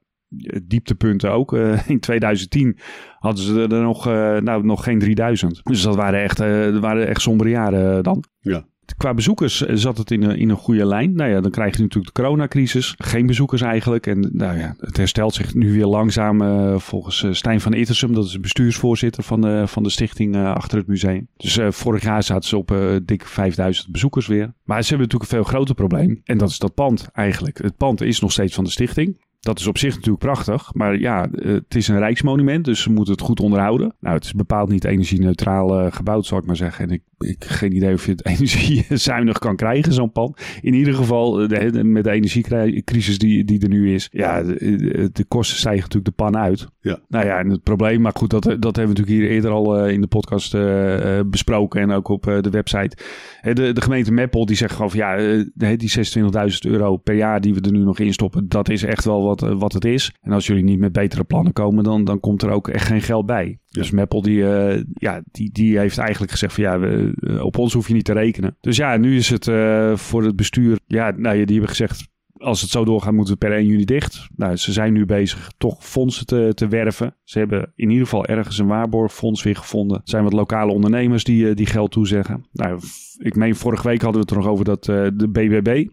dieptepunten 0.63 1.31
ook. 1.31 1.53
Uh, 1.53 1.89
in 1.89 1.99
2010 1.99 2.77
hadden 3.19 3.43
ze 3.43 3.61
er 3.61 3.81
nog, 3.81 4.07
uh, 4.07 4.37
nou, 4.37 4.65
nog 4.65 4.83
geen 4.83 4.99
3000. 4.99 5.61
Dus 5.63 5.81
dat 5.81 5.95
waren 5.95 6.21
echt, 6.21 6.41
uh, 6.41 6.79
waren 6.79 7.07
echt 7.07 7.21
sombere 7.21 7.49
jaren 7.49 8.03
dan. 8.03 8.23
Ja. 8.39 8.65
Qua 8.97 9.13
bezoekers 9.13 9.59
zat 9.59 9.97
het 9.97 10.11
in 10.11 10.23
een, 10.23 10.37
in 10.37 10.49
een 10.49 10.55
goede 10.55 10.85
lijn. 10.85 11.15
Nou 11.15 11.29
ja, 11.29 11.41
dan 11.41 11.51
krijg 11.51 11.75
je 11.75 11.81
natuurlijk 11.81 12.15
de 12.15 12.21
coronacrisis. 12.21 12.95
Geen 12.97 13.25
bezoekers 13.25 13.61
eigenlijk. 13.61 14.07
En 14.07 14.29
nou 14.33 14.57
ja, 14.57 14.75
het 14.79 14.97
herstelt 14.97 15.33
zich 15.33 15.53
nu 15.53 15.73
weer 15.73 15.85
langzaam 15.85 16.41
uh, 16.41 16.79
volgens 16.79 17.23
uh, 17.23 17.33
Stijn 17.33 17.61
van 17.61 17.73
Ittersum. 17.73 18.13
Dat 18.13 18.25
is 18.25 18.31
de 18.31 18.39
bestuursvoorzitter 18.39 19.23
van 19.23 19.41
de, 19.41 19.63
van 19.67 19.83
de 19.83 19.89
stichting 19.89 20.35
achter 20.35 20.77
het 20.77 20.87
museum. 20.87 21.27
Dus 21.37 21.59
vorig 21.69 22.03
jaar 22.03 22.23
zaten 22.23 22.49
ze 22.49 22.57
op 22.57 22.75
dik 23.05 23.25
5000 23.25 23.91
bezoekers 23.91 24.27
weer. 24.27 24.53
Maar 24.63 24.81
ze 24.83 24.89
hebben 24.89 25.07
natuurlijk 25.07 25.31
een 25.31 25.37
veel 25.37 25.53
groter 25.53 25.75
probleem. 25.75 26.21
En 26.23 26.37
dat 26.37 26.49
is 26.49 26.57
dat 26.57 26.73
pand 26.73 27.07
eigenlijk. 27.13 27.57
Het 27.57 27.77
pand 27.77 28.01
is 28.01 28.19
nog 28.19 28.31
steeds 28.31 28.55
van 28.55 28.63
de 28.63 28.69
stichting. 28.69 29.21
Dat 29.39 29.59
is 29.59 29.67
op 29.67 29.77
zich 29.77 29.95
natuurlijk 29.95 30.23
prachtig. 30.23 30.73
Maar 30.73 30.99
ja, 30.99 31.27
het 31.31 31.75
is 31.75 31.87
een 31.87 31.97
rijksmonument, 31.97 32.65
dus 32.65 32.81
ze 32.81 32.91
moeten 32.91 33.13
het 33.13 33.23
goed 33.23 33.39
onderhouden. 33.39 33.95
Nou, 33.99 34.15
het 34.15 34.23
is 34.23 34.33
bepaald 34.33 34.69
niet 34.69 34.85
energie-neutraal 34.85 35.91
gebouwd, 35.91 36.25
zal 36.25 36.37
ik 36.37 36.45
maar 36.45 36.55
zeggen. 36.55 36.85
En 36.85 36.91
ik, 36.91 37.01
ik 37.23 37.43
heb 37.43 37.49
geen 37.51 37.75
idee 37.75 37.93
of 37.93 38.05
je 38.05 38.11
het 38.11 38.25
energiezuinig 38.33 39.39
kan 39.39 39.55
krijgen, 39.55 39.93
zo'n 39.93 40.11
pand. 40.11 40.41
In 40.61 40.73
ieder 40.73 40.93
geval, 40.93 41.31
de, 41.31 41.83
met 41.83 42.03
de 42.03 42.11
energiecrisis 42.11 43.17
die, 43.17 43.45
die 43.45 43.61
er 43.61 43.69
nu 43.69 43.93
is. 43.93 44.07
Ja, 44.11 44.43
de, 44.43 45.09
de, 45.13 45.25
kosten 45.25 45.57
stijgen 45.57 45.81
natuurlijk 45.81 46.17
de 46.17 46.23
pan 46.23 46.37
uit. 46.37 46.67
Ja. 46.81 46.99
Nou 47.07 47.25
ja, 47.25 47.39
en 47.39 47.49
het 47.49 47.63
probleem, 47.63 48.01
maar 48.01 48.13
goed, 48.15 48.29
dat, 48.29 48.43
dat 48.43 48.75
hebben 48.75 48.95
we 48.95 48.99
natuurlijk 48.99 49.17
hier 49.17 49.29
eerder 49.29 49.51
al 49.51 49.85
uh, 49.85 49.93
in 49.93 50.01
de 50.01 50.07
podcast 50.07 50.53
uh, 50.53 51.19
besproken. 51.25 51.81
En 51.81 51.91
ook 51.91 52.07
op 52.07 52.23
de 52.23 52.49
website. 52.49 52.97
De, 53.41 53.73
de 53.73 53.81
gemeente 53.81 54.11
Meppel, 54.11 54.45
die 54.45 54.55
zegt 54.55 54.73
gewoon 54.73 54.91
van 54.91 54.99
ja, 54.99 55.43
die 55.75 55.93
26.000 55.97 56.71
euro 56.71 56.97
per 56.97 57.15
jaar 57.15 57.41
die 57.41 57.53
we 57.53 57.61
er 57.61 57.71
nu 57.71 57.79
nog 57.79 57.99
in 57.99 58.13
stoppen. 58.13 58.49
Dat 58.49 58.69
is 58.69 58.83
echt 58.83 59.05
wel 59.05 59.23
wat 59.23 59.33
wat, 59.39 59.59
wat 59.59 59.73
het 59.73 59.85
is. 59.85 60.13
En 60.21 60.31
als 60.31 60.47
jullie 60.47 60.63
niet 60.63 60.79
met 60.79 60.91
betere 60.91 61.23
plannen 61.23 61.53
komen, 61.53 61.83
dan, 61.83 62.03
dan 62.03 62.19
komt 62.19 62.41
er 62.41 62.49
ook 62.49 62.67
echt 62.67 62.87
geen 62.87 63.01
geld 63.01 63.25
bij. 63.25 63.57
Dus 63.73 63.91
Meppel 63.91 64.21
die, 64.21 64.37
uh, 64.37 64.83
ja, 64.93 65.21
die, 65.31 65.51
die 65.51 65.77
heeft 65.77 65.97
eigenlijk 65.97 66.31
gezegd 66.31 66.53
van 66.53 66.63
ja, 66.63 66.79
we, 66.79 67.13
op 67.43 67.57
ons 67.57 67.73
hoef 67.73 67.87
je 67.87 67.93
niet 67.93 68.05
te 68.05 68.13
rekenen. 68.13 68.57
Dus 68.61 68.77
ja, 68.77 68.97
nu 68.97 69.15
is 69.15 69.29
het 69.29 69.47
uh, 69.47 69.95
voor 69.95 70.23
het 70.23 70.35
bestuur, 70.35 70.79
ja, 70.87 71.11
nou, 71.11 71.35
die 71.35 71.45
hebben 71.45 71.69
gezegd 71.69 72.11
als 72.37 72.61
het 72.61 72.69
zo 72.69 72.85
doorgaat, 72.85 73.13
moeten 73.13 73.33
we 73.33 73.39
per 73.39 73.51
1 73.51 73.65
juni 73.65 73.85
dicht. 73.85 74.27
Nou, 74.35 74.55
ze 74.55 74.71
zijn 74.71 74.93
nu 74.93 75.05
bezig 75.05 75.51
toch 75.57 75.85
fondsen 75.85 76.25
te, 76.25 76.51
te 76.53 76.67
werven. 76.67 77.15
Ze 77.23 77.39
hebben 77.39 77.71
in 77.75 77.89
ieder 77.89 78.03
geval 78.03 78.25
ergens 78.25 78.57
een 78.57 78.67
waarborgfonds 78.67 79.43
weer 79.43 79.55
gevonden. 79.55 79.97
Er 79.97 80.01
zijn 80.03 80.23
wat 80.23 80.33
lokale 80.33 80.71
ondernemers 80.71 81.23
die, 81.23 81.53
die 81.53 81.65
geld 81.65 81.91
toezeggen. 81.91 82.45
Nou, 82.51 82.79
ik 83.17 83.35
meen, 83.35 83.55
vorige 83.55 83.87
week 83.87 84.01
hadden 84.01 84.21
we 84.21 84.27
het 84.27 84.37
er 84.37 84.43
nog 84.43 84.51
over 84.51 84.65
dat 84.65 84.83
de 84.83 85.29
BBB, 85.29 85.87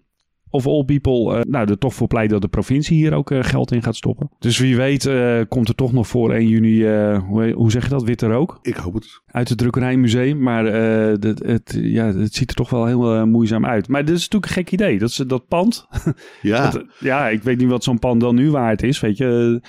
of 0.50 0.66
all 0.66 0.84
people 0.84 1.36
uh, 1.36 1.40
nou, 1.42 1.70
er 1.70 1.78
toch 1.78 1.94
voor 1.94 2.06
pleit 2.06 2.30
dat 2.30 2.42
de 2.42 2.48
provincie 2.48 2.96
hier 2.96 3.14
ook 3.14 3.30
uh, 3.30 3.42
geld 3.42 3.72
in 3.72 3.82
gaat 3.82 3.96
stoppen. 3.96 4.30
Dus 4.38 4.58
wie 4.58 4.76
weet 4.76 5.04
uh, 5.04 5.40
komt 5.48 5.68
er 5.68 5.74
toch 5.74 5.92
nog 5.92 6.06
voor 6.06 6.32
1 6.32 6.48
juni, 6.48 6.84
hoe, 7.18 7.52
hoe, 7.52 7.70
zeg 7.70 7.82
je 7.82 7.88
dat, 7.88 8.02
witte 8.02 8.26
rook? 8.26 8.58
Ik 8.62 8.76
hoop 8.76 8.94
het. 8.94 9.20
Uit 9.26 9.48
het 9.48 9.58
drukkerijmuseum, 9.58 10.42
maar 10.42 10.64
het, 10.64 11.24
het, 11.24 11.78
ja, 11.80 12.06
het 12.06 12.34
ziet 12.34 12.50
er 12.50 12.56
toch 12.56 12.70
wel 12.70 12.86
heel 12.86 13.26
moeizaam 13.26 13.66
uit. 13.66 13.88
Maar 13.88 14.04
dit 14.04 14.16
is 14.16 14.28
natuurlijk 14.28 14.52
een 14.52 14.58
gek 14.64 14.72
idee, 14.72 14.98
dat, 14.98 15.08
is, 15.08 15.16
dat 15.16 15.48
pand. 15.48 15.86
Ja. 16.42 16.70
dat, 16.70 16.84
ja, 16.98 17.28
ik 17.28 17.42
weet 17.42 17.58
niet 17.58 17.68
wat 17.68 17.84
zo'n 17.84 17.98
pand 17.98 18.20
dan 18.20 18.34
nu 18.34 18.50
waard 18.50 18.82
is, 18.82 19.00
weet 19.00 19.16
je. 19.16 19.60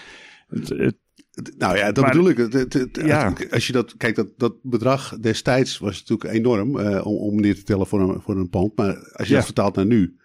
Het, 0.50 0.96
nou 1.58 1.78
ja, 1.78 1.92
dat 1.92 2.04
maar, 2.04 2.14
bedoel 2.14 2.30
ik. 2.30 2.38
Het, 2.38 2.54
het, 2.54 2.74
het, 2.74 3.00
ja. 3.06 3.34
Als 3.52 3.68
je 3.68 3.74
dat 3.74 3.98
kijkt, 3.98 4.16
dat, 4.16 4.28
dat 4.38 4.54
bedrag 4.62 5.18
destijds 5.20 5.78
was 5.78 6.00
natuurlijk 6.00 6.34
enorm 6.34 6.78
uh, 6.78 7.06
om, 7.06 7.16
om 7.16 7.40
neer 7.40 7.56
te 7.56 7.64
tellen 7.64 7.88
voor 7.88 8.02
een, 8.02 8.22
voor 8.22 8.36
een 8.36 8.50
pand. 8.50 8.78
Maar 8.78 9.12
als 9.14 9.28
je 9.28 9.34
ja. 9.34 9.36
dat 9.36 9.46
vertaalt 9.46 9.76
naar 9.76 9.86
nu, 9.86 10.16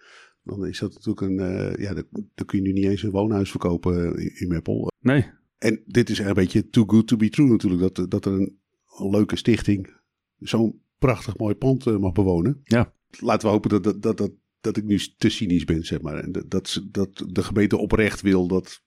dan 0.47 0.65
is 0.65 0.79
dat 0.79 0.93
natuurlijk 0.93 1.21
een. 1.21 1.39
Uh, 1.39 1.85
ja, 1.85 1.93
dan 2.35 2.45
kun 2.45 2.57
je 2.57 2.63
nu 2.63 2.71
niet 2.71 2.85
eens 2.85 3.03
een 3.03 3.11
woonhuis 3.11 3.49
verkopen 3.49 4.17
in, 4.17 4.39
in 4.39 4.47
Meppel. 4.47 4.91
Nee. 4.99 5.25
En 5.57 5.81
dit 5.85 6.09
is 6.09 6.19
een 6.19 6.33
beetje 6.33 6.69
too 6.69 6.85
good 6.87 7.07
to 7.07 7.17
be 7.17 7.29
true 7.29 7.47
natuurlijk. 7.47 7.95
Dat, 7.95 8.11
dat 8.11 8.25
er 8.25 8.31
een, 8.31 8.59
een 8.97 9.09
leuke 9.09 9.35
stichting 9.35 9.95
zo'n 10.39 10.81
prachtig 10.97 11.37
mooi 11.37 11.55
pand 11.55 11.85
uh, 11.85 11.97
mag 11.97 12.11
bewonen. 12.11 12.61
Ja. 12.63 12.93
Laten 13.19 13.47
we 13.47 13.53
hopen 13.53 13.69
dat, 13.69 13.83
dat, 13.83 14.01
dat, 14.01 14.17
dat, 14.17 14.31
dat 14.61 14.77
ik 14.77 14.83
nu 14.83 14.99
te 15.17 15.29
cynisch 15.29 15.65
ben, 15.65 15.85
zeg 15.85 16.01
maar. 16.01 16.19
En 16.23 16.31
dat, 16.31 16.49
dat, 16.49 16.83
dat 16.91 17.25
de 17.27 17.43
gemeente 17.43 17.77
oprecht 17.77 18.21
wil 18.21 18.47
dat 18.47 18.81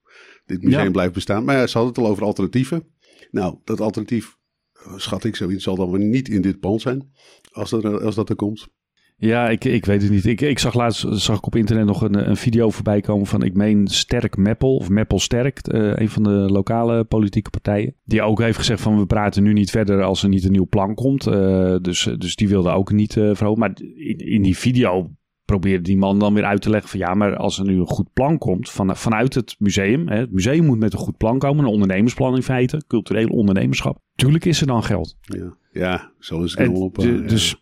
dit 0.45 0.63
museum 0.63 0.85
ja. 0.85 0.91
blijft 0.91 1.15
bestaan. 1.15 1.45
Maar 1.45 1.57
ja, 1.57 1.67
ze 1.67 1.79
hadden 1.79 1.95
het 1.95 2.05
al 2.05 2.11
over 2.11 2.25
alternatieven. 2.25 2.87
Nou, 3.31 3.59
dat 3.65 3.81
alternatief, 3.81 4.37
schat 4.97 5.25
ik 5.25 5.37
zoiets, 5.37 5.65
zal 5.65 5.77
dan 5.77 5.91
wel 5.91 6.01
niet 6.01 6.29
in 6.29 6.43
dit 6.43 6.61
pand 6.61 6.81
zijn. 6.81 7.13
Als, 7.51 7.73
als 7.85 8.15
dat 8.15 8.29
er 8.29 8.37
komt. 8.37 8.69
Ja, 9.21 9.49
ik, 9.49 9.65
ik 9.65 9.85
weet 9.85 10.03
het 10.03 10.11
niet. 10.11 10.27
Ik, 10.27 10.41
ik 10.41 10.59
zag 10.59 10.75
laatst 10.75 11.07
zag 11.11 11.37
ik 11.37 11.47
op 11.47 11.57
internet 11.57 11.87
nog 11.87 12.03
een, 12.03 12.29
een 12.29 12.37
video 12.37 12.71
voorbij 12.71 13.01
komen 13.01 13.27
van, 13.27 13.43
ik 13.43 13.55
meen 13.55 13.87
Sterk 13.87 14.37
Meppel, 14.37 14.77
of 14.77 14.89
Meppel 14.89 15.19
Sterk, 15.19 15.73
uh, 15.73 15.93
een 15.95 16.09
van 16.09 16.23
de 16.23 16.31
lokale 16.31 17.05
politieke 17.05 17.51
partijen. 17.51 17.95
Die 18.05 18.23
ook 18.23 18.41
heeft 18.41 18.59
gezegd 18.59 18.81
van, 18.81 18.99
we 18.99 19.07
praten 19.07 19.43
nu 19.43 19.53
niet 19.53 19.71
verder 19.71 20.03
als 20.03 20.23
er 20.23 20.29
niet 20.29 20.45
een 20.45 20.53
nieuw 20.53 20.67
plan 20.67 20.95
komt. 20.95 21.27
Uh, 21.27 21.77
dus, 21.83 22.09
dus 22.19 22.37
die 22.37 22.49
wilde 22.49 22.71
ook 22.71 22.93
niet 22.93 23.17
uh, 23.17 23.35
verhogen. 23.35 23.61
Maar 23.61 23.73
in, 23.95 24.19
in 24.19 24.43
die 24.43 24.57
video 24.57 25.11
probeerde 25.45 25.83
die 25.83 25.97
man 25.97 26.19
dan 26.19 26.35
weer 26.35 26.45
uit 26.45 26.63
te 26.63 26.71
leggen 26.71 26.91
van 26.91 27.01
ja, 27.01 27.15
maar 27.15 27.37
als 27.37 27.59
er 27.59 27.65
nu 27.65 27.79
een 27.79 27.87
goed 27.87 28.13
plan 28.13 28.39
komt 28.39 28.71
van, 28.71 28.97
vanuit 28.97 29.35
het 29.35 29.57
museum. 29.59 30.09
Hè, 30.09 30.19
het 30.19 30.33
museum 30.33 30.65
moet 30.65 30.79
met 30.79 30.93
een 30.93 30.99
goed 30.99 31.17
plan 31.17 31.39
komen, 31.39 31.65
een 31.65 31.71
ondernemersplan 31.71 32.37
in 32.37 32.43
feite, 32.43 32.83
cultureel 32.87 33.29
ondernemerschap. 33.29 33.99
Tuurlijk 34.15 34.45
is 34.45 34.61
er 34.61 34.67
dan 34.67 34.85
geld. 34.85 35.17
Ja, 35.21 35.57
ja 35.73 36.13
zo 36.19 36.43
is 36.43 36.57
het 36.57 36.69
wel 36.69 36.83
op. 36.83 36.99
Uh, 36.99 37.29
dus 37.29 37.51
ja, 37.51 37.59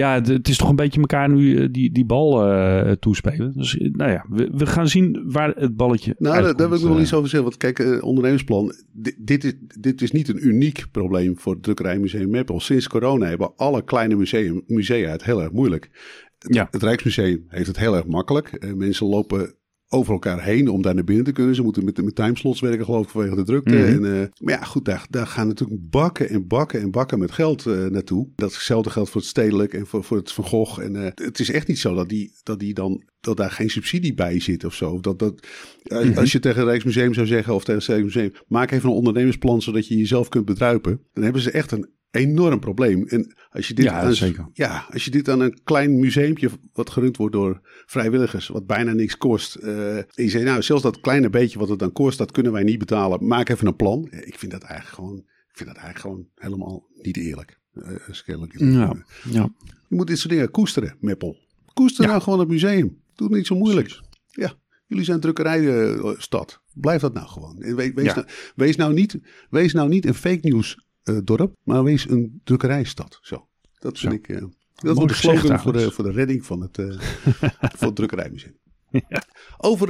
het 0.00 0.48
is 0.48 0.56
toch 0.56 0.68
een 0.68 0.76
beetje 0.76 1.00
elkaar 1.00 1.30
nu 1.30 1.56
eh, 1.56 1.68
die, 1.70 1.92
die 1.92 2.04
bal 2.04 2.52
uh, 2.52 2.90
toespelen. 2.90 3.52
Dus 3.56 3.76
nou 3.92 4.10
ja, 4.10 4.26
we, 4.28 4.50
we, 4.52 4.66
gaan 4.66 4.88
zien 4.88 5.22
waar 5.26 5.54
het 5.56 5.76
balletje 5.76 6.14
Nou, 6.18 6.54
daar, 6.54 6.68
wil 6.68 6.78
ik 6.78 6.84
nog 6.84 7.00
iets 7.00 7.14
over 7.14 7.28
zeggen. 7.28 7.48
Want 7.48 7.56
kijk, 7.56 7.78
uh, 7.78 8.02
ondernemersplan, 8.02 8.74
dit, 8.92 9.14
dit, 9.18 9.44
is, 9.44 9.52
dit 9.80 10.02
is 10.02 10.12
niet 10.12 10.28
een 10.28 10.46
uniek 10.46 10.84
probleem 10.90 11.38
voor 11.38 11.52
het 11.52 11.62
drukkerijmuseum 11.62 12.30
Meppel. 12.30 12.60
Sinds 12.60 12.88
corona 12.88 13.26
hebben 13.26 13.52
alle 13.56 13.84
kleine 13.84 14.14
museum, 14.14 14.62
musea 14.66 15.10
het 15.10 15.24
heel 15.24 15.42
erg 15.42 15.52
moeilijk. 15.52 15.90
Ja. 16.38 16.68
Het 16.70 16.82
Rijksmuseum 16.82 17.44
heeft 17.48 17.66
het 17.66 17.78
heel 17.78 17.96
erg 17.96 18.06
makkelijk. 18.06 18.74
mensen 18.76 19.06
lopen 19.06 19.54
over 19.92 20.12
elkaar 20.12 20.42
heen 20.42 20.68
om 20.68 20.82
daar 20.82 20.94
naar 20.94 21.04
binnen 21.04 21.24
te 21.24 21.32
kunnen. 21.32 21.54
Ze 21.54 21.62
moeten 21.62 21.84
met, 21.84 22.02
met 22.02 22.14
timeslots 22.14 22.60
werken, 22.60 22.84
geloof 22.84 23.04
ik, 23.04 23.10
vanwege 23.10 23.34
de 23.34 23.44
drukte. 23.44 23.74
Mhm. 23.74 23.86
en, 23.86 24.04
uh, 24.04 24.22
maar 24.40 24.54
ja, 24.54 24.64
goed, 24.64 24.84
daar, 24.84 25.06
daar 25.10 25.26
gaan 25.26 25.46
natuurlijk 25.46 25.90
bakken 25.90 26.28
en 26.28 26.46
bakken 26.46 26.80
en 26.80 26.90
bakken 26.90 27.18
met 27.18 27.30
geld 27.32 27.66
uh, 27.66 27.86
naartoe. 27.86 28.28
Datzelfde 28.36 28.90
geldt 28.90 29.10
voor 29.10 29.20
het 29.20 29.30
stedelijk 29.30 29.74
en 29.74 29.86
voor, 29.86 30.04
voor 30.04 30.16
het 30.16 30.32
Van 30.32 30.44
Gogh. 30.44 30.80
En 30.80 30.94
uh, 30.94 31.06
het 31.14 31.40
is 31.40 31.50
echt 31.50 31.66
niet 31.66 31.78
zo 31.78 31.94
dat 31.94 32.08
die, 32.08 32.32
dat 32.42 32.58
die 32.58 32.74
dan 32.74 33.02
dat 33.20 33.36
daar 33.36 33.50
geen 33.50 33.70
subsidie 33.70 34.14
bij 34.14 34.40
zit 34.40 34.64
of 34.64 34.74
zo. 34.74 35.00
Dat, 35.00 35.18
dat, 35.18 35.46
mhm. 35.82 36.18
Als 36.18 36.32
je 36.32 36.38
tegen 36.38 36.60
het 36.60 36.68
Rijksmuseum 36.68 37.14
zou 37.14 37.26
zeggen 37.26 37.54
of 37.54 37.64
tegen 37.64 37.80
het 37.80 37.88
Rijksmuseum, 37.88 38.32
maak 38.46 38.70
even 38.70 38.88
een 38.88 38.94
ondernemersplan 38.94 39.62
zodat 39.62 39.86
je 39.86 39.96
jezelf 39.96 40.28
kunt 40.28 40.44
bedruipen. 40.44 41.00
Dan 41.12 41.24
hebben 41.24 41.42
ze 41.42 41.50
echt 41.50 41.70
een 41.70 41.88
enorm 42.12 42.60
probleem. 42.60 43.06
En 43.06 43.34
als 43.50 43.68
je 43.68 43.74
dit, 43.74 43.84
ja, 43.84 44.00
aan, 44.00 44.14
zeker. 44.14 44.48
Ja, 44.52 44.86
als 44.90 45.04
je 45.04 45.10
dit 45.10 45.28
aan 45.28 45.40
een 45.40 45.60
klein 45.64 45.98
museumpje 45.98 46.50
wat 46.72 46.90
gerund 46.90 47.16
wordt 47.16 47.34
door 47.34 47.60
vrijwilligers, 47.86 48.48
wat 48.48 48.66
bijna 48.66 48.92
niks 48.92 49.16
kost. 49.16 49.58
Uh, 49.62 49.96
en 49.96 50.06
je 50.14 50.28
zegt, 50.28 50.44
nou, 50.44 50.62
zelfs 50.62 50.82
dat 50.82 51.00
kleine 51.00 51.30
beetje 51.30 51.58
wat 51.58 51.68
het 51.68 51.78
dan 51.78 51.92
kost, 51.92 52.18
dat 52.18 52.30
kunnen 52.30 52.52
wij 52.52 52.62
niet 52.62 52.78
betalen. 52.78 53.26
Maak 53.26 53.48
even 53.48 53.66
een 53.66 53.76
plan. 53.76 54.08
Ik 54.10 54.38
vind 54.38 54.52
dat 54.52 54.62
eigenlijk 54.62 54.94
gewoon, 54.94 55.16
ik 55.18 55.56
vind 55.56 55.68
dat 55.68 55.78
eigenlijk 55.78 55.98
gewoon 55.98 56.28
helemaal 56.34 56.86
niet 57.02 57.16
eerlijk. 57.16 57.60
Uh, 57.74 58.72
ja, 58.72 58.96
ja. 59.30 59.48
Je 59.88 59.96
moet 59.96 60.06
dit 60.06 60.18
soort 60.18 60.32
dingen 60.32 60.50
koesteren, 60.50 60.96
Meppel. 61.00 61.36
Koester 61.72 62.06
nou 62.06 62.22
gewoon 62.22 62.38
het 62.38 62.48
museum. 62.48 63.00
Doe 63.14 63.26
het 63.26 63.36
niet 63.36 63.46
zo 63.46 63.56
moeilijk. 63.56 64.00
Ja, 64.26 64.54
jullie 64.86 65.04
zijn 65.04 65.20
drukkerijstad. 65.20 66.62
Blijf 66.72 67.00
dat 67.00 67.12
nou 67.14 67.26
gewoon. 67.26 67.56
Wees, 67.58 67.92
wees, 67.94 68.14
nou, 68.14 68.26
wees, 68.54 68.76
nou 68.76 68.92
niet, 68.92 69.18
wees 69.50 69.72
nou 69.72 69.88
niet 69.88 70.06
een 70.06 70.14
fake 70.14 70.48
news 70.48 70.90
dorp, 71.24 71.54
maar 71.62 71.84
wees 71.84 72.10
een 72.10 72.40
drukkerijstad. 72.44 73.18
Zo, 73.22 73.46
dat 73.78 73.98
vind 73.98 74.12
ik. 74.12 74.28
Uh, 74.28 74.42
dat 74.74 74.96
wordt 74.96 75.12
de 75.12 75.18
slogan 75.18 75.60
voor 75.60 75.72
de, 75.72 75.90
voor 75.90 76.04
de 76.04 76.10
redding 76.10 76.46
van 76.46 76.60
het, 76.60 76.78
uh, 76.78 76.86
voor 77.78 77.86
het 77.86 77.96
drukkerijmuseum. 77.96 78.56
Ja. 78.90 79.22
Over 79.56 79.88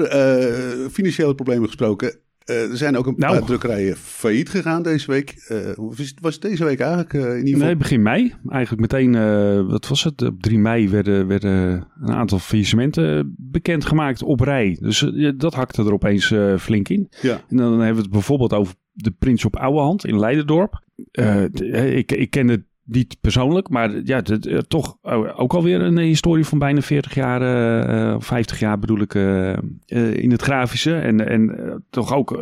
financiële 0.90 1.34
problemen 1.34 1.66
gesproken. 1.66 2.18
er 2.44 2.76
zijn 2.76 2.96
ook 2.96 3.06
een 3.06 3.14
nou. 3.16 3.38
paar 3.38 3.46
drukkerijen 3.46 3.96
failliet 3.96 4.48
gegaan 4.48 4.82
deze 4.82 5.10
week. 5.10 5.52
was 6.20 6.34
het 6.34 6.42
deze 6.42 6.64
week 6.64 6.80
eigenlijk 6.80 7.12
in 7.12 7.20
ieder 7.36 7.52
geval? 7.52 7.66
Nee, 7.66 7.76
begin 7.76 8.02
mei. 8.02 8.34
Eigenlijk 8.48 8.80
meteen, 8.80 9.12
wat 9.66 9.88
was 9.88 10.04
het? 10.04 10.22
Op 10.22 10.42
3 10.42 10.58
mei 10.58 10.88
werden, 10.88 11.26
werden 11.26 11.88
een 12.00 12.12
aantal 12.12 12.38
faillissementen 12.38 13.34
bekendgemaakt 13.38 14.22
op 14.22 14.40
rij. 14.40 14.76
Dus 14.80 15.12
dat 15.36 15.54
hakte 15.54 15.82
er 15.82 15.92
opeens 15.92 16.34
flink 16.58 16.88
in. 16.88 17.08
Ja. 17.20 17.40
En 17.48 17.56
dan 17.56 17.72
hebben 17.72 17.94
we 17.96 18.02
het 18.02 18.10
bijvoorbeeld 18.10 18.52
over 18.52 18.74
de 18.92 19.10
Prins 19.10 19.44
op 19.44 19.56
Ouwehand 19.56 20.06
in 20.06 20.18
Leidendorp. 20.18 20.82
Uh, 21.12 21.96
ik, 21.96 22.12
ik 22.12 22.30
ken 22.30 22.48
het 22.48 22.62
niet 22.84 23.16
persoonlijk, 23.20 23.68
maar 23.68 23.90
ja, 24.04 24.22
uh, 24.30 24.58
toch 24.58 24.96
ook 25.36 25.54
alweer 25.54 25.80
een 25.80 25.98
historie 25.98 26.44
van 26.44 26.58
bijna 26.58 26.80
40 26.80 27.14
jaar, 27.14 28.16
of 28.16 28.26
50 28.26 28.58
jaar 28.58 28.78
bedoel 28.78 29.00
ik, 29.00 29.14
in 30.14 30.30
het 30.30 30.42
grafische. 30.42 30.94
En, 30.94 31.28
en 31.28 31.84
toch 31.90 32.14
ook 32.14 32.32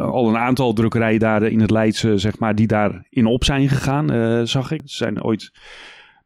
al 0.00 0.28
een 0.28 0.36
aantal 0.36 0.72
drukkerijen 0.72 1.20
daar 1.20 1.42
in 1.42 1.60
het 1.60 1.70
Leidse, 1.70 2.18
zeg 2.18 2.38
maar, 2.38 2.54
die 2.54 2.66
daarin 2.66 3.26
op 3.26 3.44
zijn 3.44 3.68
gegaan, 3.68 4.46
zag 4.46 4.70
ik. 4.70 4.80
Ze 4.84 4.96
zijn 4.96 5.22
ooit 5.22 5.50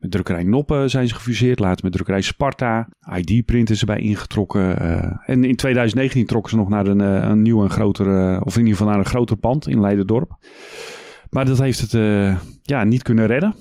met 0.04 0.12
drukkerij 0.12 0.42
Noppen 0.42 0.90
zijn 0.90 1.08
ze 1.08 1.14
gefuseerd, 1.14 1.58
later 1.58 1.84
met 1.84 1.92
drukkerij 1.92 2.20
Sparta. 2.20 2.88
ID-print 3.16 3.70
is 3.70 3.80
erbij 3.80 4.00
ingetrokken. 4.00 4.78
en 5.26 5.44
in 5.44 5.56
2019 5.56 6.26
trokken 6.26 6.50
ze 6.50 6.56
nog 6.56 6.68
naar 6.68 6.86
een, 6.86 7.00
een 7.00 7.42
nieuw 7.42 7.62
en 7.62 7.70
groter, 7.70 8.40
of 8.42 8.54
in 8.54 8.60
ieder 8.60 8.76
geval 8.76 8.90
naar 8.92 8.98
een 8.98 9.10
groter 9.10 9.36
pand 9.36 9.68
in 9.68 9.80
Leidendorp. 9.80 10.36
Maar 11.30 11.44
dat 11.44 11.58
heeft 11.58 11.80
het 11.80 11.92
ja, 12.62 12.84
niet 12.84 13.02
kunnen 13.02 13.26
redden. 13.26 13.54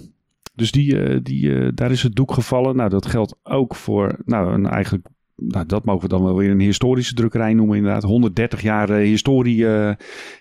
Dus 0.53 0.71
die, 0.71 1.21
die, 1.21 1.73
daar 1.73 1.91
is 1.91 2.03
het 2.03 2.15
doek 2.15 2.31
gevallen. 2.31 2.75
Nou, 2.75 2.89
dat 2.89 3.05
geldt 3.05 3.35
ook 3.43 3.75
voor, 3.75 4.15
nou, 4.25 4.65
eigenlijk, 4.65 5.07
nou, 5.35 5.65
dat 5.65 5.85
mogen 5.85 6.01
we 6.01 6.07
dan 6.07 6.23
wel 6.23 6.35
weer 6.35 6.51
een 6.51 6.59
historische 6.59 7.13
drukkerij 7.13 7.53
noemen. 7.53 7.77
Inderdaad, 7.77 8.03
130 8.03 8.61
jaar 8.61 8.89
historie 8.89 9.65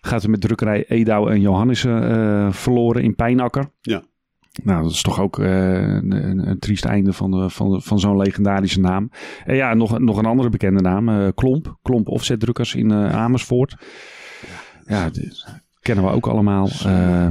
gaat 0.00 0.22
er 0.22 0.30
met 0.30 0.40
drukkerij 0.40 0.84
Edouw 0.88 1.28
en 1.28 1.40
Johannissen 1.40 2.54
verloren 2.54 3.02
in 3.02 3.14
Pijnakker. 3.14 3.70
Ja. 3.80 4.02
Nou, 4.62 4.82
dat 4.82 4.90
is 4.90 5.02
toch 5.02 5.20
ook 5.20 5.38
een, 5.38 6.12
een, 6.12 6.48
een, 6.48 6.58
triest 6.58 6.84
einde 6.84 7.12
van, 7.12 7.30
de, 7.30 7.50
van, 7.50 7.82
van 7.82 8.00
zo'n 8.00 8.16
legendarische 8.16 8.80
naam. 8.80 9.10
En 9.44 9.56
ja, 9.56 9.74
nog, 9.74 9.98
nog 9.98 10.18
een 10.18 10.26
andere 10.26 10.48
bekende 10.48 10.80
naam, 10.80 11.34
Klomp. 11.34 11.78
Klomp 11.82 12.08
Offsetdrukkers 12.08 12.74
in 12.74 12.92
Amersfoort. 12.92 13.76
Ja, 14.86 15.10
kennen 15.80 16.04
we 16.04 16.10
ook 16.10 16.26
allemaal. 16.26 16.68
Uh, 16.86 17.28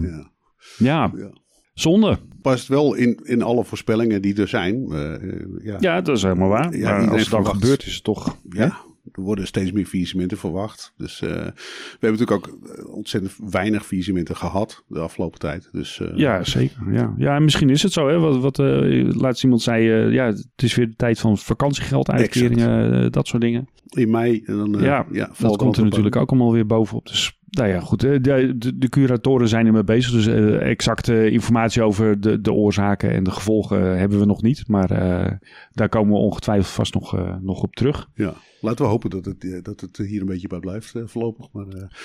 ja. 0.77 1.11
Ja, 1.13 1.31
zonde. 1.73 2.19
Past 2.41 2.67
wel 2.67 2.93
in, 2.93 3.19
in 3.23 3.41
alle 3.41 3.63
voorspellingen 3.63 4.21
die 4.21 4.41
er 4.41 4.47
zijn. 4.47 4.87
Uh, 4.89 5.63
ja. 5.63 5.77
ja, 5.79 6.01
dat 6.01 6.17
is 6.17 6.23
helemaal 6.23 6.49
waar. 6.49 6.75
Ja, 6.75 6.97
maar 6.97 7.11
als 7.11 7.21
het 7.21 7.29
dan 7.29 7.47
gebeurt 7.47 7.85
is 7.85 7.93
het 7.93 8.03
toch... 8.03 8.37
Ja, 8.49 8.77
er 9.11 9.21
worden 9.21 9.47
steeds 9.47 9.71
meer 9.71 9.85
faillissementen 9.85 10.37
verwacht. 10.37 10.93
Dus 10.97 11.21
uh, 11.21 11.29
we 11.29 11.53
hebben 11.99 12.19
natuurlijk 12.19 12.31
ook 12.31 12.57
ontzettend 12.87 13.33
weinig 13.51 13.85
faillissementen 13.85 14.35
gehad 14.35 14.83
de 14.87 14.99
afgelopen 14.99 15.39
tijd. 15.39 15.69
Dus, 15.71 15.99
uh, 15.99 16.07
ja, 16.15 16.43
zeker. 16.43 16.93
Ja. 16.93 17.13
ja, 17.17 17.35
en 17.35 17.43
misschien 17.43 17.69
is 17.69 17.83
het 17.83 17.93
zo. 17.93 18.07
Hè, 18.07 18.19
wat, 18.19 18.37
wat 18.37 18.59
uh, 18.59 19.09
laatst 19.09 19.43
iemand 19.43 19.61
zei, 19.61 20.11
ja, 20.11 20.25
het 20.25 20.47
is 20.55 20.75
weer 20.75 20.87
de 20.87 20.95
tijd 20.95 21.19
van 21.19 21.37
vakantiegeld, 21.37 22.09
uitkeringen, 22.09 23.11
dat 23.11 23.27
soort 23.27 23.41
dingen. 23.41 23.67
In 23.91 24.09
mei. 24.09 24.43
En 24.45 24.57
dan, 24.57 24.81
ja, 24.81 25.05
ja 25.11 25.31
dat 25.39 25.57
komt 25.57 25.77
er 25.77 25.83
natuurlijk 25.83 26.15
ook 26.15 26.29
allemaal 26.29 26.53
weer 26.53 26.65
bovenop. 26.65 27.07
Dus 27.07 27.39
nou 27.51 27.69
ja, 27.69 27.79
goed. 27.79 27.99
De, 27.99 28.21
de, 28.21 28.77
de 28.77 28.89
curatoren 28.89 29.47
zijn 29.47 29.65
ermee 29.65 29.83
bezig. 29.83 30.11
Dus 30.11 30.27
uh, 30.27 30.69
exacte 30.69 31.31
informatie 31.31 31.83
over 31.83 32.21
de, 32.21 32.41
de 32.41 32.53
oorzaken 32.53 33.11
en 33.11 33.23
de 33.23 33.31
gevolgen 33.31 33.99
hebben 33.99 34.19
we 34.19 34.25
nog 34.25 34.41
niet. 34.41 34.67
Maar 34.67 34.91
uh, 34.91 35.31
daar 35.71 35.89
komen 35.89 36.13
we 36.13 36.19
ongetwijfeld 36.19 36.73
vast 36.73 36.93
nog, 36.93 37.15
uh, 37.15 37.35
nog 37.41 37.63
op 37.63 37.75
terug. 37.75 38.07
Ja, 38.13 38.33
laten 38.61 38.85
we 38.85 38.91
hopen 38.91 39.09
dat 39.09 39.25
het, 39.25 39.65
dat 39.65 39.81
het 39.81 39.97
hier 39.97 40.21
een 40.21 40.27
beetje 40.27 40.47
bij 40.47 40.59
blijft 40.59 40.93
voorlopig. 41.05 41.51
Maar, 41.51 41.97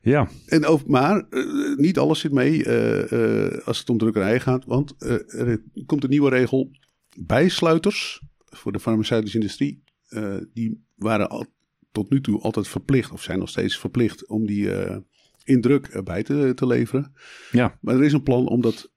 ja. 0.00 0.28
En 0.46 0.66
over, 0.66 0.90
maar 0.90 1.26
niet 1.76 1.98
alles 1.98 2.20
zit 2.20 2.32
mee 2.32 2.68
als 3.64 3.78
het 3.78 3.90
om 3.90 3.98
drukkerij 3.98 4.40
gaat. 4.40 4.64
Want 4.64 4.94
er 5.26 5.62
komt 5.86 6.04
een 6.04 6.10
nieuwe 6.10 6.30
regel. 6.30 6.70
Bijsluiters 7.18 8.22
voor 8.44 8.72
de 8.72 8.80
farmaceutische 8.80 9.38
industrie. 9.38 9.82
die 10.52 10.85
waren 10.96 11.28
al 11.28 11.46
tot 11.92 12.10
nu 12.10 12.20
toe 12.20 12.40
altijd 12.40 12.68
verplicht, 12.68 13.10
of 13.10 13.22
zijn 13.22 13.38
nog 13.38 13.48
steeds 13.48 13.78
verplicht, 13.78 14.26
om 14.26 14.46
die 14.46 14.64
uh, 14.64 14.96
indruk 15.44 15.86
erbij 15.86 16.22
te, 16.22 16.52
te 16.54 16.66
leveren. 16.66 17.12
Ja. 17.50 17.78
Maar 17.80 17.94
er 17.94 18.04
is 18.04 18.12
een 18.12 18.22
plan 18.22 18.48
om 18.48 18.60
dat 18.60 18.92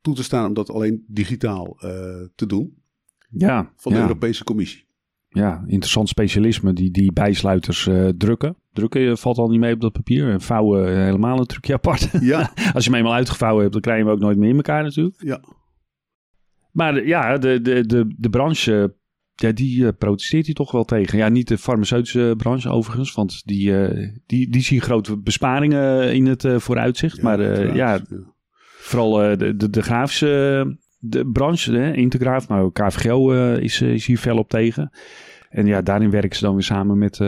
toe 0.00 0.14
te 0.14 0.22
staan, 0.22 0.46
om 0.46 0.54
dat 0.54 0.70
alleen 0.70 1.04
digitaal 1.06 1.76
uh, 1.84 1.90
te 2.34 2.46
doen. 2.46 2.82
Ja. 3.30 3.72
Van 3.76 3.92
de 3.92 3.98
ja. 3.98 4.04
Europese 4.04 4.44
Commissie. 4.44 4.90
Ja, 5.28 5.64
interessant 5.66 6.08
specialisme, 6.08 6.72
die, 6.72 6.90
die 6.90 7.12
bijsluiters 7.12 7.86
uh, 7.86 8.08
drukken. 8.08 8.56
Drukken 8.72 9.18
valt 9.18 9.38
al 9.38 9.48
niet 9.48 9.60
mee 9.60 9.74
op 9.74 9.80
dat 9.80 9.92
papier. 9.92 10.30
En 10.30 10.40
vouwen 10.40 11.04
helemaal 11.04 11.38
een 11.38 11.46
trucje 11.46 11.74
apart. 11.74 12.10
Ja. 12.20 12.52
Als 12.72 12.84
je 12.84 12.90
hem 12.90 12.98
eenmaal 12.98 13.14
uitgevouwen 13.14 13.60
hebt, 13.60 13.72
dan 13.72 13.82
krijg 13.82 13.98
je 13.98 14.04
hem 14.04 14.12
ook 14.12 14.20
nooit 14.20 14.38
meer 14.38 14.48
in 14.48 14.56
elkaar 14.56 14.82
natuurlijk. 14.82 15.22
Ja. 15.22 15.40
Maar 16.72 17.06
ja, 17.06 17.38
de, 17.38 17.60
de, 17.60 17.86
de, 17.86 18.14
de 18.18 18.30
branche 18.30 18.94
ja, 19.42 19.52
die 19.52 19.80
uh, 19.80 19.88
protesteert 19.98 20.44
hij 20.44 20.54
toch 20.54 20.72
wel 20.72 20.84
tegen. 20.84 21.18
Ja, 21.18 21.28
niet 21.28 21.48
de 21.48 21.58
farmaceutische 21.58 22.34
branche 22.36 22.68
overigens, 22.68 23.14
want 23.14 23.42
die, 23.44 23.70
uh, 23.70 24.08
die, 24.26 24.50
die 24.50 24.62
zien 24.62 24.80
grote 24.80 25.16
besparingen 25.16 26.14
in 26.14 26.26
het 26.26 26.46
vooruitzicht. 26.56 27.16
Ja, 27.16 27.22
maar 27.22 27.40
ja, 27.40 27.74
ja, 27.74 28.00
vooral 28.78 29.38
de, 29.38 29.56
de, 29.56 29.70
de 29.70 29.82
grafische 29.82 30.80
de 30.98 31.26
branche, 31.26 31.72
hè, 31.72 31.92
Integraaf, 31.92 32.48
maar 32.48 32.62
ook 32.62 32.74
KVGO 32.74 33.52
is, 33.52 33.80
is 33.80 34.06
hier 34.06 34.18
fel 34.18 34.36
op 34.36 34.48
tegen. 34.48 34.90
En 35.50 35.66
ja, 35.66 35.82
daarin 35.82 36.10
werken 36.10 36.36
ze 36.36 36.44
dan 36.44 36.54
weer 36.54 36.62
samen 36.62 36.98
met 36.98 37.18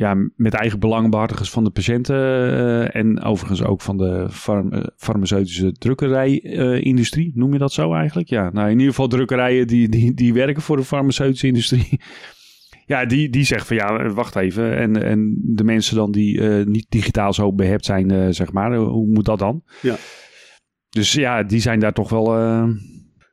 ja, 0.00 0.30
met 0.36 0.54
eigen 0.54 0.78
belangenbehartigers 0.78 1.50
van 1.50 1.64
de 1.64 1.70
patiënten 1.70 2.16
uh, 2.16 2.94
en 2.94 3.22
overigens 3.22 3.62
ook 3.62 3.80
van 3.80 3.96
de 3.96 4.26
farm, 4.30 4.74
uh, 4.74 4.82
farmaceutische 4.96 5.72
drukkerijindustrie. 5.72 7.28
Uh, 7.28 7.34
Noem 7.34 7.52
je 7.52 7.58
dat 7.58 7.72
zo 7.72 7.94
eigenlijk? 7.94 8.28
Ja, 8.28 8.50
nou 8.50 8.66
in 8.66 8.78
ieder 8.78 8.88
geval 8.88 9.08
drukkerijen 9.08 9.66
die, 9.66 9.88
die, 9.88 10.14
die 10.14 10.32
werken 10.32 10.62
voor 10.62 10.76
de 10.76 10.84
farmaceutische 10.84 11.46
industrie. 11.46 12.00
ja, 12.86 13.04
die, 13.04 13.30
die 13.30 13.44
zeggen 13.44 13.66
van 13.66 13.76
ja, 13.76 14.12
wacht 14.12 14.36
even. 14.36 14.76
En, 14.76 15.02
en 15.02 15.38
de 15.42 15.64
mensen 15.64 15.96
dan 15.96 16.12
die 16.12 16.40
niet 16.42 16.86
digitaal 16.88 17.32
zo 17.32 17.52
behept 17.52 17.84
zijn, 17.84 18.34
zeg 18.34 18.52
maar, 18.52 18.76
hoe 18.76 19.06
moet 19.06 19.24
dat 19.24 19.38
dan? 19.38 19.62
Ja. 19.82 19.96
Dus 20.88 21.12
ja, 21.12 21.42
die 21.42 21.60
zijn 21.60 21.80
daar 21.80 21.92
toch 21.92 22.10
wel 22.10 22.34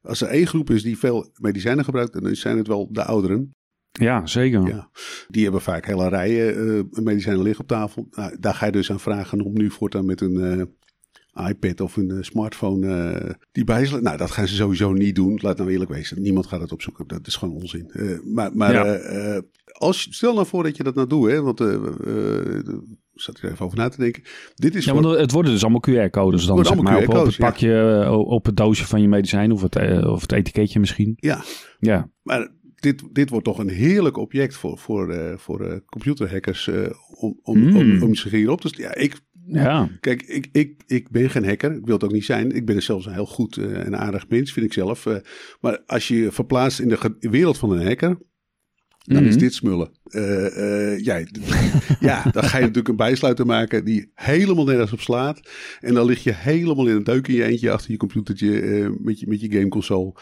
Als 0.01 0.21
er 0.21 0.27
één 0.27 0.47
groep 0.47 0.69
is 0.69 0.83
die 0.83 0.97
veel 0.97 1.31
medicijnen 1.41 1.83
gebruikt, 1.83 2.21
dan 2.21 2.35
zijn 2.35 2.57
het 2.57 2.67
wel 2.67 2.87
de 2.91 3.03
ouderen. 3.03 3.55
Ja, 3.99 4.25
zeker. 4.25 4.67
Ja. 4.67 4.89
Die 5.27 5.43
hebben 5.43 5.61
vaak 5.61 5.85
hele 5.85 6.09
rijen 6.09 6.65
uh, 6.65 7.03
medicijnen 7.03 7.41
liggen 7.41 7.61
op 7.61 7.67
tafel. 7.67 8.07
Nou, 8.11 8.37
daar 8.39 8.53
ga 8.53 8.65
je 8.65 8.71
dus 8.71 8.91
aan 8.91 8.99
vragen 8.99 9.41
om 9.41 9.53
nu 9.53 9.69
voortaan 9.69 10.05
met 10.05 10.21
een 10.21 10.35
uh, 11.35 11.47
iPad 11.47 11.81
of 11.81 11.95
een 11.95 12.09
uh, 12.09 12.21
smartphone 12.21 13.37
die 13.51 13.63
bijsluit. 13.63 14.03
Nou, 14.03 14.17
dat 14.17 14.31
gaan 14.31 14.47
ze 14.47 14.55
sowieso 14.55 14.93
niet 14.93 15.15
doen. 15.15 15.39
Laat 15.41 15.57
nou 15.57 15.71
eerlijk 15.71 15.91
wezen. 15.91 16.21
Niemand 16.21 16.47
gaat 16.47 16.61
het 16.61 16.71
opzoeken. 16.71 17.07
Dat 17.07 17.27
is 17.27 17.35
gewoon 17.35 17.55
onzin. 17.55 17.91
maar 18.23 18.51
maar 18.53 18.73
ja. 18.73 19.41
als, 19.71 20.07
stel 20.09 20.33
nou 20.33 20.47
voor 20.47 20.63
dat 20.63 20.77
je 20.77 20.83
dat 20.83 20.95
nou 20.95 21.07
doet, 21.07 21.29
hè, 21.29 21.41
want 21.41 21.59
zat 23.21 23.37
er 23.37 23.51
even 23.51 23.65
over 23.65 23.77
na 23.77 23.89
te 23.89 23.99
denken. 23.99 24.23
Dit 24.55 24.75
is 24.75 24.85
ja, 24.85 24.93
want 24.93 25.19
het 25.19 25.31
worden 25.31 25.51
dus 25.51 25.63
allemaal 25.63 25.83
QR-codes 25.89 26.45
dan, 26.45 26.65
zeg 26.65 26.81
maar, 26.81 26.97
op, 26.97 27.09
op, 27.09 27.25
het 27.25 27.37
pakje, 27.37 28.05
op 28.11 28.45
het 28.45 28.57
doosje 28.57 28.85
van 28.85 29.01
je 29.01 29.07
medicijn 29.07 29.51
of 29.51 29.61
het, 29.61 30.05
of 30.05 30.21
het 30.21 30.31
etiketje 30.31 30.79
misschien. 30.79 31.13
Ja, 31.15 31.43
ja. 31.79 32.09
maar 32.21 32.49
dit, 32.79 33.03
dit 33.11 33.29
wordt 33.29 33.45
toch 33.45 33.59
een 33.59 33.69
heerlijk 33.69 34.17
object 34.17 34.55
voor, 34.55 34.77
voor, 34.77 35.13
uh, 35.13 35.37
voor 35.37 35.61
uh, 35.61 35.73
computerhackers 35.85 36.67
uh, 36.67 36.89
om, 37.19 37.39
om, 37.43 37.59
mm. 37.59 37.77
om, 37.77 38.03
om 38.03 38.15
zich 38.15 38.31
hierop 38.31 38.61
te... 38.61 38.69
Ja, 38.71 38.95
ik, 38.95 39.15
ja. 39.45 39.89
Kijk, 39.99 40.21
ik, 40.21 40.47
ik, 40.51 40.83
ik 40.87 41.09
ben 41.09 41.29
geen 41.29 41.45
hacker. 41.45 41.71
Ik 41.71 41.85
wil 41.85 41.93
het 41.93 42.03
ook 42.03 42.11
niet 42.11 42.25
zijn. 42.25 42.51
Ik 42.51 42.65
ben 42.65 42.83
zelfs 42.83 43.05
een 43.05 43.13
heel 43.13 43.25
goed 43.25 43.57
en 43.57 43.97
aardig 43.97 44.29
mens, 44.29 44.53
vind 44.53 44.65
ik 44.65 44.73
zelf. 44.73 45.05
maar 45.61 45.81
als 45.85 46.07
je 46.07 46.15
je 46.15 46.31
verplaatst 46.31 46.79
in 46.79 46.89
de 46.89 47.17
wereld 47.19 47.57
van 47.57 47.71
een 47.71 47.85
hacker... 47.85 48.17
Dan 49.03 49.25
is 49.25 49.37
dit 49.37 49.53
smullen. 49.53 49.89
ja, 51.03 51.23
ja, 51.99 52.23
dan 52.31 52.43
ga 52.43 52.57
je 52.57 52.61
natuurlijk 52.63 52.87
een 52.87 52.95
bijsluiter 52.95 53.45
maken 53.45 53.85
die 53.85 54.11
helemaal 54.13 54.65
nergens 54.65 54.93
op 54.93 54.99
slaat. 54.99 55.49
En 55.79 55.93
dan 55.93 56.05
lig 56.05 56.23
je 56.23 56.33
helemaal 56.33 56.87
in 56.87 56.95
een 56.95 57.03
deuk 57.03 57.27
in 57.27 57.35
je 57.35 57.43
eentje 57.43 57.71
achter 57.71 57.91
je 57.91 57.97
computertje 57.97 58.49
met, 58.99 59.19
je, 59.19 59.27
met 59.27 59.41
je 59.41 59.51
gameconsole. 59.51 60.13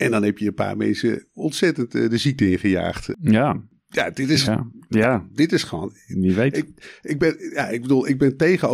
En 0.00 0.10
dan 0.10 0.22
heb 0.22 0.38
je 0.38 0.46
een 0.46 0.54
paar 0.54 0.76
mensen 0.76 1.26
ontzettend 1.32 1.94
uh, 1.94 2.10
de 2.10 2.16
ziekte 2.16 2.50
ingejaagd. 2.50 3.08
Ja. 3.20 3.62
Ja, 3.86 4.10
dit 4.10 4.30
is, 4.30 4.44
ja. 4.44 4.70
ja. 4.88 5.26
Dit 5.32 5.52
is 5.52 5.62
gewoon. 5.62 5.92
Wie 6.06 6.34
weet. 6.34 6.56
Ik, 6.56 6.68
ik, 7.02 7.18
ben, 7.18 7.36
ja, 7.54 7.68
ik 7.68 7.82
bedoel, 7.82 8.08
ik 8.08 8.18
ben 8.18 8.36
tegen 8.36 8.68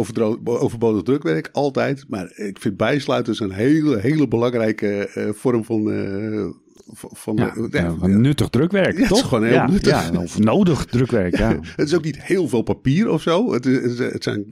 overbodig 0.45 1.03
drukwerk, 1.03 1.49
altijd. 1.53 2.05
Maar 2.09 2.33
ik 2.39 2.61
vind 2.61 2.77
bijsluiters 2.77 3.41
een 3.41 3.51
hele, 3.51 3.99
hele 3.99 4.29
belangrijke 4.29 5.11
uh, 5.15 5.29
vorm 5.33 5.65
van. 5.65 5.89
Uh, 5.89 6.47
van, 6.95 7.37
ja, 7.37 7.55
ja, 7.71 7.95
van 7.95 8.21
nuttig 8.21 8.49
drukwerk, 8.49 8.99
ja, 8.99 9.07
toch? 9.07 9.29
gewoon 9.29 9.45
heel 9.45 9.65
nuttig. 9.65 10.13
Ja, 10.13 10.21
of 10.21 10.39
nodig 10.39 10.85
drukwerk, 10.85 11.37
ja. 11.37 11.59
het 11.77 11.87
is 11.89 11.95
ook 11.95 12.05
niet 12.05 12.23
heel 12.23 12.49
veel 12.49 12.63
papier 12.63 13.09
of 13.09 13.23
zo. 13.23 13.53
Het, 13.53 13.67
is, 13.67 13.99
het 13.99 14.23
zijn 14.23 14.47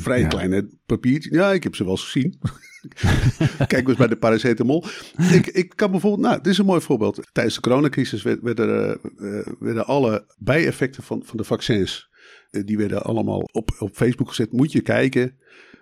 vrij 0.00 0.26
kleine 0.26 0.68
papiertjes. 0.86 1.32
Ja, 1.32 1.52
ik 1.52 1.62
heb 1.62 1.74
ze 1.74 1.82
wel 1.82 1.92
eens 1.92 2.04
gezien. 2.04 2.38
Kijk 3.66 3.88
eens 3.88 3.96
bij 3.96 4.06
de 4.06 4.16
paracetamol. 4.16 4.84
Ik, 5.32 5.46
ik 5.46 5.72
kan 5.76 5.90
bijvoorbeeld, 5.90 6.22
nou, 6.22 6.36
dit 6.36 6.52
is 6.52 6.58
een 6.58 6.64
mooi 6.64 6.80
voorbeeld. 6.80 7.28
Tijdens 7.32 7.54
de 7.54 7.60
coronacrisis 7.60 8.22
werden, 8.22 9.00
uh, 9.18 9.46
werden 9.58 9.86
alle 9.86 10.24
bijeffecten 10.38 11.02
van, 11.02 11.22
van 11.24 11.36
de 11.36 11.44
vaccins, 11.44 12.08
uh, 12.50 12.62
die 12.66 12.76
werden 12.78 13.02
allemaal 13.02 13.40
op, 13.52 13.76
op 13.78 13.96
Facebook 13.96 14.28
gezet. 14.28 14.52
Moet 14.52 14.72
je 14.72 14.80
kijken. 14.80 15.38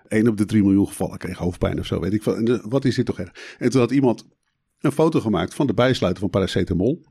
1 0.09 0.29
op 0.29 0.37
de 0.37 0.45
3 0.45 0.63
miljoen 0.63 0.87
gevallen 0.87 1.19
kreeg 1.19 1.39
hoofdpijn 1.39 1.79
of 1.79 1.87
zo, 1.87 2.01
weet 2.01 2.13
ik 2.13 2.23
veel. 2.23 2.37
En 2.37 2.61
wat 2.69 2.85
is 2.85 2.95
dit 2.95 3.07
toch 3.07 3.19
erg? 3.19 3.57
En 3.59 3.71
toen 3.71 3.81
had 3.81 3.91
iemand 3.91 4.27
een 4.81 4.93
foto 4.93 5.21
gemaakt 5.21 5.55
van 5.55 5.67
de 5.67 5.75
bijsluiter 5.75 6.21
van 6.21 6.31
paracetamol. 6.31 7.05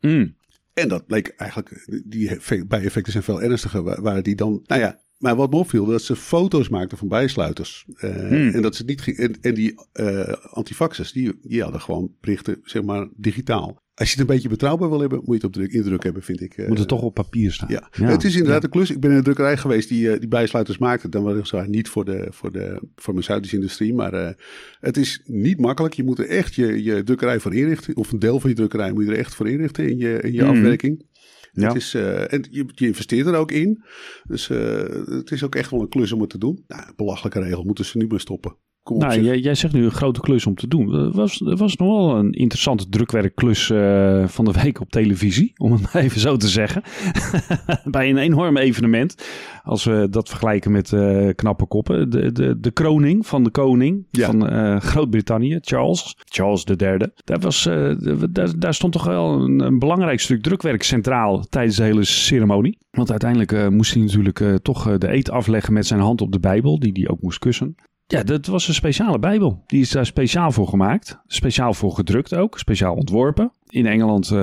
Mm. 0.00 0.36
En 0.74 0.88
dat 0.88 1.06
bleek 1.06 1.28
eigenlijk, 1.28 2.02
die 2.04 2.38
bijeffecten 2.66 3.12
zijn 3.12 3.24
veel 3.24 3.42
ernstiger. 3.42 4.02
Waar 4.02 4.22
die 4.22 4.34
dan, 4.34 4.62
nou 4.66 4.80
ja, 4.80 5.00
maar 5.18 5.36
wat 5.36 5.50
me 5.50 5.56
opviel, 5.56 5.84
dat 5.84 6.02
ze 6.02 6.16
foto's 6.16 6.68
maakten 6.68 6.98
van 6.98 7.08
bijsluiters. 7.08 7.84
Uh, 7.96 8.28
hmm. 8.28 8.48
En 8.48 8.62
dat 8.62 8.76
ze 8.76 8.84
niet. 8.84 9.18
En, 9.18 9.36
en 9.40 9.54
die 9.54 9.74
uh, 10.00 10.32
antifaxers, 10.50 11.12
die, 11.12 11.38
die 11.42 11.62
hadden 11.62 11.80
gewoon 11.80 12.12
berichten, 12.20 12.60
zeg 12.62 12.82
maar, 12.82 13.08
digitaal. 13.16 13.82
Als 13.94 14.08
je 14.08 14.14
het 14.18 14.28
een 14.28 14.34
beetje 14.34 14.48
betrouwbaar 14.48 14.88
wil 14.88 15.00
hebben, 15.00 15.18
moet 15.18 15.26
je 15.26 15.34
het 15.34 15.44
op 15.44 15.52
druk, 15.52 15.72
indruk 15.72 16.02
hebben, 16.02 16.22
vind 16.22 16.40
ik. 16.40 16.56
Uh, 16.56 16.68
moet 16.68 16.78
het 16.78 16.88
toch 16.88 17.02
op 17.02 17.14
papier 17.14 17.52
staan. 17.52 17.68
Ja, 17.70 17.88
het 17.90 18.24
is 18.24 18.36
inderdaad 18.36 18.64
een 18.64 18.70
klus. 18.70 18.90
Ik 18.90 19.00
ben 19.00 19.10
in 19.10 19.16
een 19.16 19.22
drukkerij 19.22 19.56
geweest 19.56 19.88
die, 19.88 20.18
die 20.18 20.28
bijsluiters 20.28 20.78
maakte. 20.78 21.08
Dan 21.08 21.22
was 21.22 21.50
het 21.50 21.68
niet 21.68 21.88
voor 21.88 22.04
de, 22.04 22.26
voor 22.30 22.52
de 22.52 22.82
farmaceutische 22.96 23.56
industrie, 23.56 23.94
maar 23.94 24.36
het 24.80 24.96
is 24.96 25.20
niet 25.24 25.60
makkelijk. 25.60 25.94
Je 25.94 26.04
moet 26.04 26.18
er 26.18 26.28
echt 26.28 26.54
je, 26.54 26.82
je 26.82 27.02
drukkerij 27.02 27.40
voor 27.40 27.54
inrichten. 27.54 27.96
Of 27.96 28.12
een 28.12 28.18
deel 28.18 28.40
van 28.40 28.50
je 28.50 28.56
drukkerij 28.56 28.92
moet 28.92 29.04
je 29.04 29.10
er 29.10 29.18
echt 29.18 29.34
voor 29.34 29.48
inrichten 29.48 29.88
in 29.88 29.98
je, 29.98 30.20
in 30.20 30.32
je 30.32 30.42
hmm. 30.42 30.50
afwerking. 30.50 31.04
Ja. 31.54 31.66
Het 31.66 31.76
is, 31.76 31.94
uh, 31.94 32.32
en 32.32 32.46
je, 32.50 32.64
je, 32.74 32.86
investeert 32.86 33.26
er 33.26 33.34
ook 33.34 33.52
in. 33.52 33.82
Dus 34.24 34.48
uh, 34.48 34.82
het 35.04 35.30
is 35.30 35.42
ook 35.42 35.54
echt 35.54 35.70
wel 35.70 35.80
een 35.80 35.88
klus 35.88 36.12
om 36.12 36.20
het 36.20 36.30
te 36.30 36.38
doen. 36.38 36.64
Nou, 36.66 36.92
belachelijke 36.96 37.40
regel 37.40 37.64
moeten 37.64 37.84
ze 37.84 37.98
nu 37.98 38.06
maar 38.06 38.20
stoppen. 38.20 38.56
Nou, 38.84 39.20
jij, 39.20 39.38
jij, 39.38 39.54
zegt 39.54 39.74
nu 39.74 39.84
een 39.84 39.90
grote 39.90 40.20
klus 40.20 40.46
om 40.46 40.54
te 40.54 40.68
doen. 40.68 40.94
Er 40.94 41.10
was, 41.10 41.40
er 41.40 41.56
was 41.56 41.76
nog 41.76 41.88
wel 41.88 42.16
een 42.16 42.32
interessante 42.32 42.88
drukwerkklus 42.88 43.68
uh, 43.68 44.26
van 44.26 44.44
de 44.44 44.52
week 44.52 44.80
op 44.80 44.90
televisie, 44.90 45.52
om 45.56 45.72
het 45.72 45.80
maar 45.92 46.02
even 46.02 46.20
zo 46.20 46.36
te 46.36 46.48
zeggen. 46.48 46.82
Bij 47.84 48.10
een 48.10 48.16
enorm 48.16 48.56
evenement. 48.56 49.28
Als 49.62 49.84
we 49.84 50.06
dat 50.10 50.28
vergelijken 50.28 50.72
met 50.72 50.92
uh, 50.92 51.28
knappe 51.34 51.66
koppen. 51.66 52.10
De, 52.10 52.32
de, 52.32 52.60
de 52.60 52.70
kroning 52.70 53.26
van 53.26 53.44
de 53.44 53.50
koning 53.50 54.06
ja. 54.10 54.26
van 54.26 54.52
uh, 54.54 54.80
Groot-Brittannië, 54.80 55.58
Charles. 55.60 56.16
Charles 56.24 56.64
III. 56.64 56.98
Daar, 57.24 57.40
was, 57.40 57.62
daar, 58.30 58.58
daar 58.58 58.74
stond 58.74 58.92
toch 58.92 59.04
wel 59.04 59.40
een, 59.40 59.60
een, 59.60 59.78
belangrijk 59.78 60.20
stuk 60.20 60.42
drukwerk 60.42 60.82
centraal 60.82 61.40
tijdens 61.48 61.76
de 61.76 61.82
hele 61.82 62.04
ceremonie. 62.04 62.78
Want 62.90 63.10
uiteindelijk 63.10 63.70
moest 63.70 63.94
hij 63.94 64.02
natuurlijk 64.02 64.62
toch 64.62 64.98
de 64.98 65.12
eet 65.12 65.30
afleggen 65.30 65.72
met 65.72 65.86
zijn 65.86 66.00
hand 66.00 66.20
op 66.20 66.32
de 66.32 66.40
Bijbel, 66.40 66.78
die 66.78 66.92
hij 66.92 67.08
ook 67.08 67.22
moest 67.22 67.38
kussen. 67.38 67.76
Ja, 68.14 68.22
dat 68.22 68.46
was 68.46 68.68
een 68.68 68.74
speciale 68.74 69.18
Bijbel. 69.18 69.62
Die 69.66 69.80
is 69.80 69.90
daar 69.90 70.06
speciaal 70.06 70.52
voor 70.52 70.68
gemaakt. 70.68 71.20
Speciaal 71.26 71.74
voor 71.74 71.92
gedrukt 71.92 72.34
ook. 72.34 72.58
Speciaal 72.58 72.94
ontworpen. 72.94 73.52
In 73.68 73.86
Engeland 73.86 74.30
uh, 74.30 74.40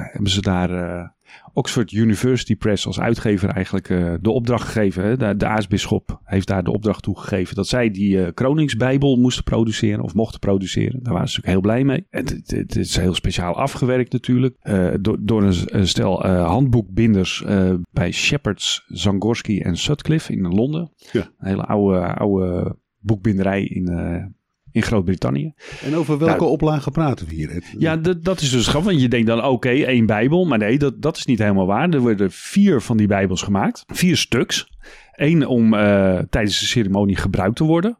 hebben 0.00 0.30
ze 0.30 0.40
daar 0.40 0.70
uh, 0.70 1.08
Oxford 1.52 1.92
University 1.92 2.56
Press 2.56 2.86
als 2.86 3.00
uitgever 3.00 3.48
eigenlijk 3.48 3.88
uh, 3.88 4.14
de 4.20 4.30
opdracht 4.30 4.64
gegeven. 4.64 5.04
Hè? 5.04 5.16
De, 5.16 5.36
de 5.36 5.46
aartsbisschop 5.46 6.20
heeft 6.24 6.46
daar 6.46 6.64
de 6.64 6.72
opdracht 6.72 7.02
toegegeven 7.02 7.54
dat 7.54 7.66
zij 7.66 7.90
die 7.90 8.32
Kroningsbijbel 8.32 9.16
moesten 9.16 9.44
produceren 9.44 10.02
of 10.02 10.14
mochten 10.14 10.40
produceren. 10.40 11.02
Daar 11.02 11.12
waren 11.12 11.28
ze 11.28 11.36
natuurlijk 11.36 11.64
heel 11.64 11.72
blij 11.72 11.84
mee. 11.84 12.06
Het, 12.10 12.30
het, 12.30 12.50
het 12.50 12.76
is 12.76 12.96
heel 12.96 13.14
speciaal 13.14 13.54
afgewerkt 13.54 14.12
natuurlijk. 14.12 14.56
door, 15.00 15.16
door 15.20 15.42
een, 15.42 15.54
een 15.66 15.88
stel 15.88 16.26
handboekbinders 16.26 17.44
bij 17.90 18.12
Shepherds, 18.12 18.84
Zangorski 18.86 19.60
en 19.60 19.76
Sutcliffe 19.76 20.32
in 20.32 20.54
Londen. 20.54 20.90
Ja. 21.12 21.20
Een 21.20 21.48
hele 21.48 21.64
oude, 21.64 22.14
oude 22.14 22.76
boekbinderij 23.04 23.64
in, 23.64 23.90
uh, 23.90 24.24
in 24.70 24.82
Groot-Brittannië. 24.82 25.52
En 25.82 25.94
over 25.94 26.18
welke 26.18 26.40
nou, 26.40 26.50
oplagen 26.50 26.92
praten 26.92 27.26
we 27.26 27.34
hier? 27.34 27.62
Ja, 27.78 27.96
dat 27.96 28.40
is 28.40 28.50
dus 28.50 28.66
grappig. 28.66 28.90
Want 28.90 29.02
je 29.02 29.08
denkt 29.08 29.26
dan, 29.26 29.38
oké, 29.38 29.48
okay, 29.48 29.84
één 29.84 30.06
Bijbel. 30.06 30.44
Maar 30.44 30.58
nee, 30.58 30.78
dat, 30.78 31.02
dat 31.02 31.16
is 31.16 31.24
niet 31.24 31.38
helemaal 31.38 31.66
waar. 31.66 31.90
Er 31.90 32.00
worden 32.00 32.30
vier 32.30 32.80
van 32.80 32.96
die 32.96 33.06
Bijbels 33.06 33.42
gemaakt. 33.42 33.84
Vier 33.86 34.16
stuks. 34.16 34.72
Eén 35.12 35.46
om 35.46 35.74
uh, 35.74 36.18
tijdens 36.30 36.60
de 36.60 36.66
ceremonie 36.66 37.16
gebruikt 37.16 37.56
te 37.56 37.64
worden. 37.64 37.98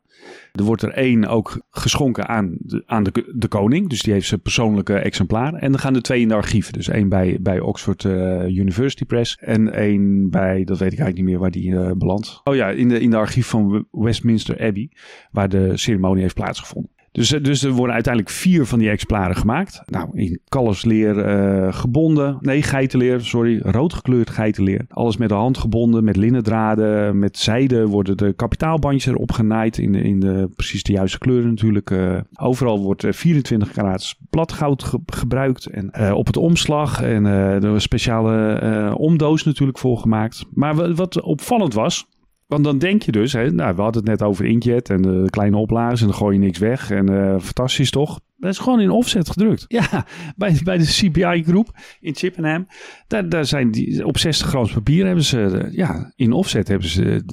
Er 0.52 0.64
wordt 0.64 0.82
er 0.82 0.92
één 0.92 1.26
ook 1.26 1.60
geschonken 1.70 2.28
aan, 2.28 2.56
de, 2.58 2.82
aan 2.86 3.02
de, 3.02 3.32
de 3.34 3.48
koning. 3.48 3.88
Dus 3.88 4.02
die 4.02 4.12
heeft 4.12 4.26
zijn 4.26 4.40
persoonlijke 4.40 4.94
exemplaar. 4.94 5.54
En 5.54 5.70
dan 5.70 5.80
gaan 5.80 5.94
er 5.94 6.02
twee 6.02 6.20
in 6.20 6.28
de 6.28 6.34
archieven. 6.34 6.72
Dus 6.72 6.88
één 6.88 7.08
bij, 7.08 7.38
bij 7.40 7.60
Oxford 7.60 8.04
uh, 8.04 8.46
University 8.46 9.04
Press. 9.04 9.36
En 9.40 9.72
één 9.72 10.30
bij, 10.30 10.64
dat 10.64 10.78
weet 10.78 10.92
ik 10.92 10.98
eigenlijk 10.98 11.16
niet 11.16 11.24
meer 11.24 11.38
waar 11.38 11.50
die 11.50 11.70
uh, 11.70 11.90
belandt. 11.98 12.40
Oh 12.44 12.54
ja, 12.54 12.70
in 12.70 12.88
de, 12.88 13.00
in 13.00 13.10
de 13.10 13.16
archief 13.16 13.46
van 13.46 13.86
Westminster 13.90 14.60
Abbey. 14.60 14.90
Waar 15.30 15.48
de 15.48 15.76
ceremonie 15.76 16.22
heeft 16.22 16.34
plaatsgevonden. 16.34 16.90
Dus, 17.14 17.32
eh, 17.32 17.42
dus 17.42 17.62
er 17.62 17.70
worden 17.70 17.94
uiteindelijk 17.94 18.34
vier 18.34 18.66
van 18.66 18.78
die 18.78 18.90
exemplaren 18.90 19.36
gemaakt. 19.36 19.82
Nou, 19.86 20.08
in 20.12 20.40
kalfsleer 20.48 21.16
uh, 21.16 21.72
gebonden. 21.72 22.36
Nee, 22.40 22.62
geitenleer, 22.62 23.20
sorry. 23.20 23.60
Rood 23.62 23.92
gekleurd 23.92 24.30
geitenleer. 24.30 24.84
Alles 24.88 25.16
met 25.16 25.28
de 25.28 25.34
hand 25.34 25.58
gebonden, 25.58 26.04
met 26.04 26.16
linnendraden, 26.16 27.18
met 27.18 27.38
zijde 27.38 27.86
worden 27.86 28.16
de 28.16 28.32
kapitaalbandjes 28.32 29.14
erop 29.14 29.32
genaaid. 29.32 29.78
In 29.78 29.94
in 29.94 30.20
de 30.20 30.48
precies 30.56 30.82
de 30.82 30.92
juiste 30.92 31.18
kleuren 31.18 31.48
natuurlijk. 31.48 31.90
Uh, 31.90 32.20
overal 32.34 32.80
wordt 32.80 33.06
24 33.08 33.70
karaats 33.70 34.18
bladgoud 34.30 34.82
ge 34.82 35.00
gebruikt. 35.06 35.66
En 35.66 36.12
op 36.14 36.26
het 36.26 36.36
omslag. 36.36 37.02
En 37.02 37.24
er 37.26 37.72
was 37.72 37.82
speciale 37.82 38.94
omdoos 38.96 39.44
natuurlijk 39.44 39.78
voor 39.78 39.98
gemaakt. 39.98 40.44
Maar 40.54 40.94
wat 40.94 41.20
opvallend 41.20 41.74
was, 41.74 42.06
want 42.46 42.64
dan 42.64 42.78
denk 42.78 43.02
je 43.02 43.12
dus, 43.12 43.32
hè, 43.32 43.50
nou, 43.50 43.76
we 43.76 43.82
hadden 43.82 44.02
het 44.02 44.10
net 44.10 44.28
over 44.28 44.44
inkjet 44.44 44.90
en 44.90 45.02
de 45.02 45.26
kleine 45.30 45.56
oplages 45.56 46.00
en 46.00 46.06
dan 46.06 46.16
gooi 46.16 46.34
je 46.34 46.44
niks 46.44 46.58
weg. 46.58 46.90
En 46.90 47.10
uh, 47.10 47.38
fantastisch 47.40 47.90
toch? 47.90 48.20
Dat 48.36 48.50
is 48.50 48.58
gewoon 48.58 48.80
in 48.80 48.90
offset 48.90 49.30
gedrukt. 49.30 49.64
Ja, 49.68 50.06
bij, 50.36 50.60
bij 50.64 50.78
de 50.78 50.84
CPI-groep 50.84 51.70
in 52.00 52.14
Chippenham. 52.14 52.66
Daar, 53.06 53.28
daar 53.28 53.44
zijn 53.44 53.70
die, 53.70 54.06
op 54.06 54.18
60 54.18 54.46
grams 54.46 54.72
papier 54.72 55.06
hebben 55.06 55.24
ze, 55.24 55.62
uh, 55.64 55.76
ja, 55.76 56.12
in 56.16 56.32
offset 56.32 56.68
hebben 56.68 56.88
ze 56.88 57.24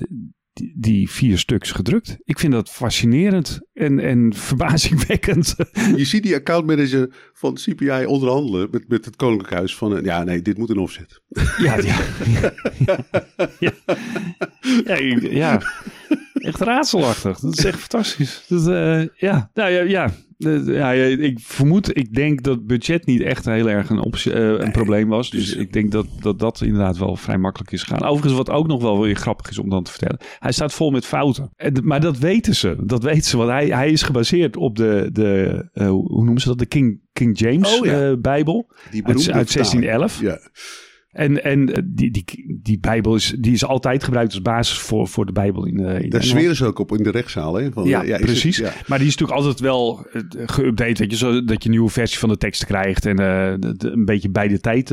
die, 0.53 0.73
die, 0.75 1.09
vier 1.09 1.37
stuks 1.37 1.71
gedrukt. 1.71 2.17
Ik 2.23 2.39
vind 2.39 2.53
dat 2.53 2.69
fascinerend 2.69 3.59
en, 3.73 3.99
en 3.99 4.33
verbazingwekkend. 4.33 5.55
Je 5.95 6.05
ziet 6.05 6.23
die 6.23 6.35
accountmanager 6.35 7.13
van 7.33 7.53
CPI 7.53 8.05
onderhandelen 8.05 8.67
met, 8.71 8.87
met 8.87 9.05
het 9.05 9.15
Koninklijk 9.15 9.53
Huis 9.53 9.75
van... 9.75 10.03
Ja, 10.03 10.23
nee, 10.23 10.41
dit 10.41 10.57
moet 10.57 10.69
een 10.69 10.77
offset. 10.77 11.21
Ja, 11.57 11.77
ja. 11.77 11.99
ja, 13.59 13.75
ja, 14.85 15.17
ja, 15.19 15.61
echt 16.33 16.59
raadselachtig. 16.59 17.39
Dat 17.39 17.57
is 17.57 17.65
echt 17.65 17.79
fantastisch. 17.79 18.45
Dat, 18.47 18.67
uh, 18.67 19.07
ja, 19.15 19.49
nou 19.53 19.71
ja, 19.71 19.81
ja. 19.81 20.11
De- 20.41 20.71
ja, 20.73 20.91
ik 20.91 21.39
vermoed, 21.39 21.97
ik 21.97 22.13
denk 22.13 22.43
dat 22.43 22.65
budget 22.65 23.05
niet 23.05 23.21
echt 23.21 23.45
heel 23.45 23.69
erg 23.69 23.89
een, 23.89 23.99
optie, 23.99 24.33
eh, 24.33 24.65
een 24.65 24.71
probleem 24.71 25.07
was. 25.07 25.29
Dus 25.29 25.55
ik 25.55 25.73
denk 25.73 25.91
dat, 25.91 26.07
dat 26.19 26.39
dat 26.39 26.61
inderdaad 26.61 26.97
wel 26.97 27.15
vrij 27.15 27.37
makkelijk 27.37 27.71
is 27.71 27.83
gegaan. 27.83 28.03
Overigens, 28.03 28.33
wat 28.33 28.49
ook 28.49 28.67
nog 28.67 28.81
wel 28.81 29.01
weer 29.01 29.15
grappig 29.15 29.49
is 29.49 29.57
om 29.59 29.69
dan 29.69 29.83
te 29.83 29.91
vertellen. 29.91 30.19
Hij 30.39 30.51
staat 30.51 30.73
vol 30.73 30.91
met 30.91 31.05
fouten. 31.05 31.51
Maar 31.83 31.99
dat 32.01 32.17
weten 32.17 32.55
ze. 32.55 32.75
Dat 32.85 33.03
weten 33.03 33.23
ze. 33.23 33.37
Want 33.37 33.49
hij, 33.49 33.67
hij 33.67 33.89
is 33.91 34.01
gebaseerd 34.01 34.57
op 34.57 34.75
de, 34.75 35.09
de 35.13 35.65
eh, 35.73 35.87
hoe 35.89 36.23
noemen 36.23 36.41
ze 36.41 36.47
dat? 36.47 36.59
De 36.59 36.65
King, 36.65 36.99
King 37.13 37.39
James 37.39 37.79
Oh, 37.79 37.85
ja. 37.85 38.09
eh, 38.09 38.17
Bijbel. 38.17 38.71
Die 38.91 39.05
Uit, 39.05 39.15
uit 39.31 39.51
vertaling. 39.51 39.85
1611. 39.85 40.21
Ja. 40.21 40.39
En, 41.11 41.43
en 41.43 41.73
eh, 41.73 41.81
die, 41.85 42.11
die, 42.11 42.59
die 42.63 42.79
Bijbel 42.79 43.15
is, 43.15 43.35
die 43.39 43.53
is 43.53 43.65
altijd 43.65 44.03
gebruikt 44.03 44.31
als 44.33 44.41
basis 44.41 44.77
voor, 44.77 45.07
voor 45.07 45.25
de 45.25 45.31
Bijbel 45.31 45.65
in, 45.65 45.85
eh, 45.85 46.01
in 46.01 46.09
Daar 46.09 46.23
zweren 46.23 46.55
ze 46.55 46.65
ook 46.65 46.79
op 46.79 46.97
in 46.97 47.03
de 47.03 47.11
rechtszaal. 47.11 47.55
Hè? 47.55 47.71
Van, 47.71 47.87
Ja, 47.87 48.03
eh, 48.03 48.11
het- 48.11 48.21
precies. 48.21 48.57
ja. 48.57 48.73
Maar 48.87 48.97
die 48.97 49.07
is 49.07 49.17
natuurlijk 49.17 49.39
altijd 49.39 49.59
wel 49.59 50.05
geüpdate. 50.45 50.97
Weet 50.99 51.11
je, 51.11 51.17
zo, 51.17 51.43
dat 51.43 51.63
je 51.63 51.69
een 51.69 51.75
nieuwe 51.75 51.89
versie 51.89 52.19
van 52.19 52.29
de 52.29 52.37
tekst 52.37 52.65
krijgt. 52.65 53.05
En 53.05 53.19
een 53.21 54.05
beetje 54.05 54.29
bij 54.29 54.47
de 54.47 54.59
tijd. 54.59 54.89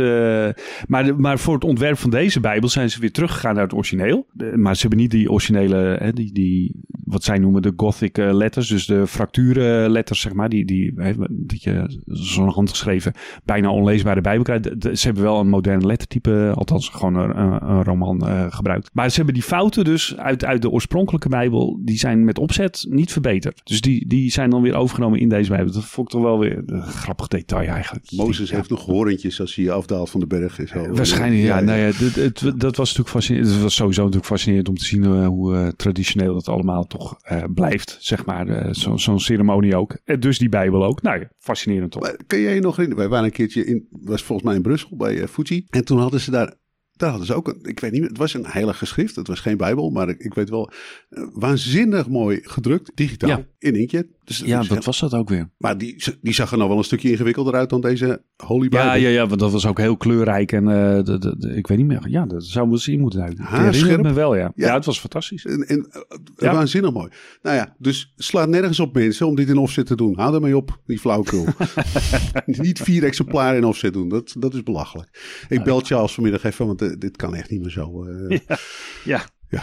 maar, 0.88 1.20
maar 1.20 1.38
voor 1.38 1.54
het 1.54 1.64
ontwerp 1.64 1.98
van 1.98 2.10
deze 2.10 2.40
Bijbel 2.40 2.68
zijn 2.68 2.90
ze 2.90 3.00
weer 3.00 3.12
teruggegaan 3.12 3.54
naar 3.54 3.62
het 3.62 3.74
origineel. 3.74 4.26
Maar 4.54 4.74
ze 4.74 4.80
hebben 4.80 4.98
niet 4.98 5.10
die 5.10 5.30
originele, 5.30 5.96
hè, 6.00 6.12
die, 6.12 6.32
die, 6.32 6.74
wat 7.04 7.24
zij 7.24 7.38
noemen 7.38 7.62
de 7.62 7.72
Gothic 7.76 8.16
letters. 8.16 8.68
Dus 8.68 8.86
de 8.86 9.06
fracturenletters, 9.06 10.20
zeg 10.20 10.32
maar. 10.32 10.48
Die, 10.48 10.64
die, 10.64 10.92
hè, 10.96 11.12
dat 11.30 11.62
je 11.62 12.00
zo'n 12.06 12.48
handgeschreven, 12.48 13.12
bijna 13.44 13.70
onleesbare 13.70 14.20
Bijbel 14.20 14.44
krijgt. 14.44 14.98
Ze 14.98 15.06
hebben 15.06 15.22
wel 15.22 15.40
een 15.40 15.48
moderne 15.48 15.86
lettertype, 16.14 16.52
althans 16.54 16.88
gewoon 16.88 17.14
een, 17.14 17.38
een, 17.70 17.82
roman 17.84 18.26
eh, 18.28 18.46
gebruikt. 18.48 18.90
Maar 18.92 19.10
ze 19.10 19.16
hebben 19.16 19.34
die 19.34 19.42
fouten 19.42 19.84
dus 19.84 20.16
uit, 20.16 20.44
uit 20.44 20.62
de 20.62 20.70
oorspronkelijke 20.70 21.28
Bijbel, 21.28 21.78
die 21.84 21.98
zijn 21.98 22.24
met 22.24 22.38
opzet 22.38 22.86
niet 22.88 23.12
verbeterd. 23.12 23.60
Dus 23.64 23.80
die, 23.80 24.06
die 24.08 24.30
zijn 24.30 24.50
dan 24.50 24.62
weer 24.62 24.74
overgenomen 24.74 25.18
in 25.20 25.28
deze 25.28 25.50
Bijbel. 25.50 25.72
Dat 25.72 25.84
vond 25.84 26.06
ik 26.06 26.12
toch 26.12 26.22
wel 26.22 26.38
weer 26.38 26.62
een 26.66 26.82
grappig 26.82 27.28
detail 27.28 27.68
eigenlijk. 27.68 28.10
Mozes 28.12 28.50
heeft 28.50 28.70
nog 28.70 28.84
horentjes 28.84 29.40
als 29.40 29.54
hij 29.54 29.70
afdaalt 29.70 30.10
van 30.10 30.20
de 30.20 30.26
berg. 30.26 30.58
Zo. 30.66 30.88
Waarschijnlijk, 30.92 31.42
ja. 31.42 31.60
Nou 31.60 31.78
ja, 31.78 31.84
het, 31.84 32.14
het- 32.14 32.60
dat 32.60 32.76
was 32.76 32.88
natuurlijk 32.88 33.08
fascinerend. 33.08 33.50
Het 33.52 33.62
was 33.62 33.74
sowieso 33.74 34.00
natuurlijk 34.00 34.26
fascinerend 34.30 34.68
om 34.68 34.76
te 34.76 34.84
zien 34.84 35.04
eh, 35.04 35.26
hoe 35.26 35.54
eh, 35.56 35.68
traditioneel 35.68 36.34
dat 36.34 36.48
allemaal 36.48 36.86
toch 36.86 37.16
blijft, 37.54 37.96
zeg 38.00 38.24
maar. 38.26 38.48
eh, 38.48 38.72
zo- 38.74 38.96
Zo'n 38.96 39.20
ceremonie 39.20 39.76
ook. 39.76 39.96
En 40.04 40.20
dus 40.20 40.38
die 40.38 40.48
Bijbel 40.48 40.84
ook. 40.84 41.02
Nou 41.02 41.18
ja, 41.20 41.28
fascinerend 41.38 41.90
toch? 41.90 42.02
Maar 42.02 42.16
kun 42.26 42.40
jij 42.40 42.54
je 42.54 42.60
nog 42.60 42.76
herinneren? 42.76 42.96
Wij 43.04 43.08
waren 43.12 43.24
een 43.26 43.36
keertje 43.36 43.64
in, 43.66 43.86
was 43.90 44.22
volgens 44.22 44.46
mij 44.48 44.56
in 44.56 44.62
Brussel 44.62 44.96
bij 44.96 45.28
Fuji. 45.28 45.64
En 45.70 45.84
toen 45.84 45.97
hadden 45.98 46.20
ze 46.20 46.30
daar, 46.30 46.54
daar 46.92 47.08
hadden 47.08 47.26
ze 47.26 47.34
ook, 47.34 47.48
een, 47.48 47.58
ik 47.62 47.80
weet 47.80 47.90
niet 47.92 48.00
meer, 48.00 48.08
het 48.08 48.18
was 48.18 48.34
een 48.34 48.46
heilig 48.46 48.78
geschrift. 48.78 49.16
Het 49.16 49.26
was 49.26 49.40
geen 49.40 49.56
Bijbel, 49.56 49.90
maar 49.90 50.08
ik, 50.08 50.18
ik 50.18 50.34
weet 50.34 50.50
wel, 50.50 50.70
eh, 51.08 51.22
waanzinnig 51.32 52.08
mooi 52.08 52.40
gedrukt, 52.42 52.90
digitaal, 52.94 53.28
Ja. 53.28 53.46
in 53.58 53.74
inkjet. 53.74 54.06
Dus, 54.28 54.38
Ja, 54.38 54.58
dus- 54.58 54.68
wat 54.68 54.84
was 54.84 55.00
dat 55.00 55.14
ook 55.14 55.28
weer? 55.28 55.50
Maar 55.58 55.78
die, 55.78 56.04
die 56.20 56.34
zag 56.34 56.50
er 56.50 56.56
nou 56.56 56.68
wel 56.68 56.78
een 56.78 56.84
stukje 56.84 57.10
ingewikkelder 57.10 57.54
uit 57.54 57.70
dan 57.70 57.80
deze 57.80 58.22
Holy 58.36 58.68
Bijbel. 58.68 58.90
Ja, 58.90 58.94
ja, 58.94 59.08
ja, 59.08 59.26
want 59.26 59.40
dat 59.40 59.52
was 59.52 59.66
ook 59.66 59.78
heel 59.78 59.96
kleurrijk. 59.96 60.52
En 60.52 60.68
eh, 60.68 61.04
de, 61.04 61.18
de, 61.18 61.34
de- 61.38 61.54
ik 61.56 61.66
weet 61.66 61.78
niet 61.78 61.86
meer. 61.86 62.08
Ja, 62.08 62.26
dat 62.26 62.44
zou 62.44 62.68
wel 62.68 62.78
zien 62.78 63.00
moeten 63.00 63.22
uit. 63.22 63.38
Ik 63.38 63.46
herinner 63.46 64.00
me 64.00 64.12
wel, 64.12 64.34
ja. 64.36 64.52
Ja. 64.54 64.66
ja. 64.66 64.74
het 64.74 64.84
was 64.84 65.00
fantastisch. 65.00 65.44
En, 65.46 65.62
en 65.66 65.86
eh, 65.90 66.00
Ja. 66.36 66.52
waanzinnig 66.52 66.92
mooi. 66.92 67.10
Nou 67.42 67.56
ja, 67.56 67.74
dus 67.78 68.12
slaat 68.16 68.48
nergens 68.48 68.80
op 68.80 68.94
mensen 68.94 69.26
om 69.26 69.34
dit 69.34 69.48
in 69.48 69.56
offset 69.58 69.86
te 69.86 69.96
doen. 69.96 70.16
Hou 70.16 70.34
ermee 70.34 70.56
op, 70.56 70.80
die 70.86 70.98
flauwkul. 70.98 71.44
Niet 72.46 72.80
vier 72.80 73.04
exemplaren 73.04 73.56
in 73.56 73.64
offset 73.64 73.92
doen, 73.92 74.08
dat, 74.08 74.34
dat 74.38 74.54
is 74.54 74.62
belachelijk. 74.62 75.44
Ik 75.48 75.62
bel 75.64 75.80
Charles 75.80 76.14
vanmiddag 76.14 76.44
even, 76.44 76.66
want 76.66 76.82
eh, 76.82 76.88
dit 76.98 77.16
kan 77.16 77.34
echt 77.34 77.50
niet 77.50 77.60
meer 77.60 77.70
zo. 77.70 78.06
Ja. 79.04 79.20
Ja. 79.50 79.62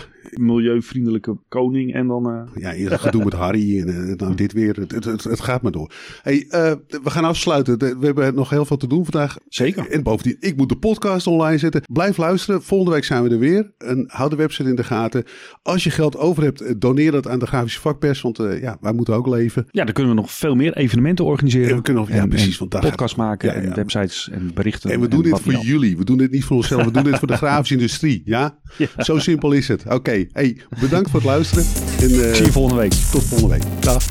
Milieuvriendelijke 0.49 1.37
koning 1.47 1.93
en 1.93 2.07
dan... 2.07 2.29
eh, 2.29 2.61
Ja, 2.61 2.73
eerst 2.73 2.99
gedoe 3.01 3.23
met 3.23 3.33
Harry 3.33 3.79
en 3.81 4.09
eh, 4.09 4.17
dan 4.17 4.35
dit 4.35 4.53
weer. 4.53 4.75
Het, 4.75 4.91
het, 4.91 5.03
het, 5.05 5.23
het 5.23 5.41
gaat 5.41 5.61
maar 5.61 5.71
door. 5.71 5.91
Hey, 6.21 6.45
eh, 6.49 6.71
we 7.03 7.09
gaan 7.09 7.23
afsluiten. 7.23 7.77
We 7.77 8.05
hebben 8.05 8.35
nog 8.35 8.49
heel 8.49 8.65
veel 8.65 8.77
te 8.77 8.87
doen 8.87 9.03
vandaag. 9.03 9.37
Zeker. 9.47 9.89
En 9.89 10.03
bovendien, 10.03 10.37
ik 10.39 10.57
moet 10.57 10.69
de 10.69 10.77
podcast 10.77 11.27
online 11.27 11.57
zetten. 11.57 11.81
Blijf 11.93 12.17
luisteren. 12.17 12.63
Volgende 12.63 12.93
week 12.93 13.03
zijn 13.03 13.23
we 13.23 13.29
er 13.29 13.39
weer. 13.39 13.71
En 13.77 14.03
hou 14.07 14.29
de 14.29 14.35
website 14.35 14.69
in 14.69 14.75
de 14.75 14.83
gaten. 14.83 15.23
Als 15.61 15.83
je 15.83 15.89
geld 15.89 16.17
over 16.17 16.43
hebt, 16.43 16.81
doneer 16.81 17.11
dat 17.11 17.27
aan 17.27 17.39
de 17.39 17.47
grafische 17.47 17.79
vakpers. 17.79 18.21
Want 18.21 18.39
eh, 18.39 18.61
ja, 18.61 18.77
wij 18.81 18.93
moeten 18.93 19.13
ook 19.15 19.27
leven. 19.27 19.65
Ja, 19.71 19.83
dan 19.83 19.93
kunnen 19.93 20.15
we 20.15 20.21
nog 20.21 20.31
veel 20.31 20.55
meer 20.55 20.73
evenementen 20.77 21.25
organiseren. 21.25 21.75
We 21.75 21.81
kunnen 21.81 22.03
nog- 22.03 22.11
ja, 22.11 22.21
En- 22.21 22.29
precies, 22.29 22.59
en 22.59 22.67
podcasts 22.67 23.15
maken 23.17 23.49
Ja, 23.53 23.55
ja. 23.61 23.67
en 23.67 23.75
websites 23.75 24.29
en 24.31 24.51
berichten. 24.53 24.89
En 24.91 24.99
we 24.99 25.07
doen 25.07 25.23
dit 25.23 25.39
voor 25.39 25.53
jullie. 25.53 25.97
We 25.97 26.03
doen 26.05 26.17
dit 26.17 26.31
niet 26.31 26.43
voor 26.43 26.55
onszelf. 26.57 26.83
We 26.85 26.91
doen 26.91 27.03
dit 27.03 27.17
voor 27.19 27.27
de 27.27 27.37
grafische 27.37 27.73
industrie. 27.73 28.21
Ja? 28.25 28.57
Ja. 28.95 29.03
Zo 29.03 29.19
simpel 29.19 29.51
is 29.51 29.67
het. 29.67 29.74
Oké. 29.89 30.25
Hey, 30.31 30.57
bedankt 30.79 31.09
voor 31.09 31.19
het 31.19 31.29
luisteren. 31.29 31.65
En 32.01 32.09
eh, 32.09 32.33
zie 32.33 32.45
je 32.45 32.51
volgende 32.51 32.81
week. 32.81 32.93
tot 33.11 33.23
volgende 33.23 33.53
week. 33.53 33.63
Dag. 33.79 34.03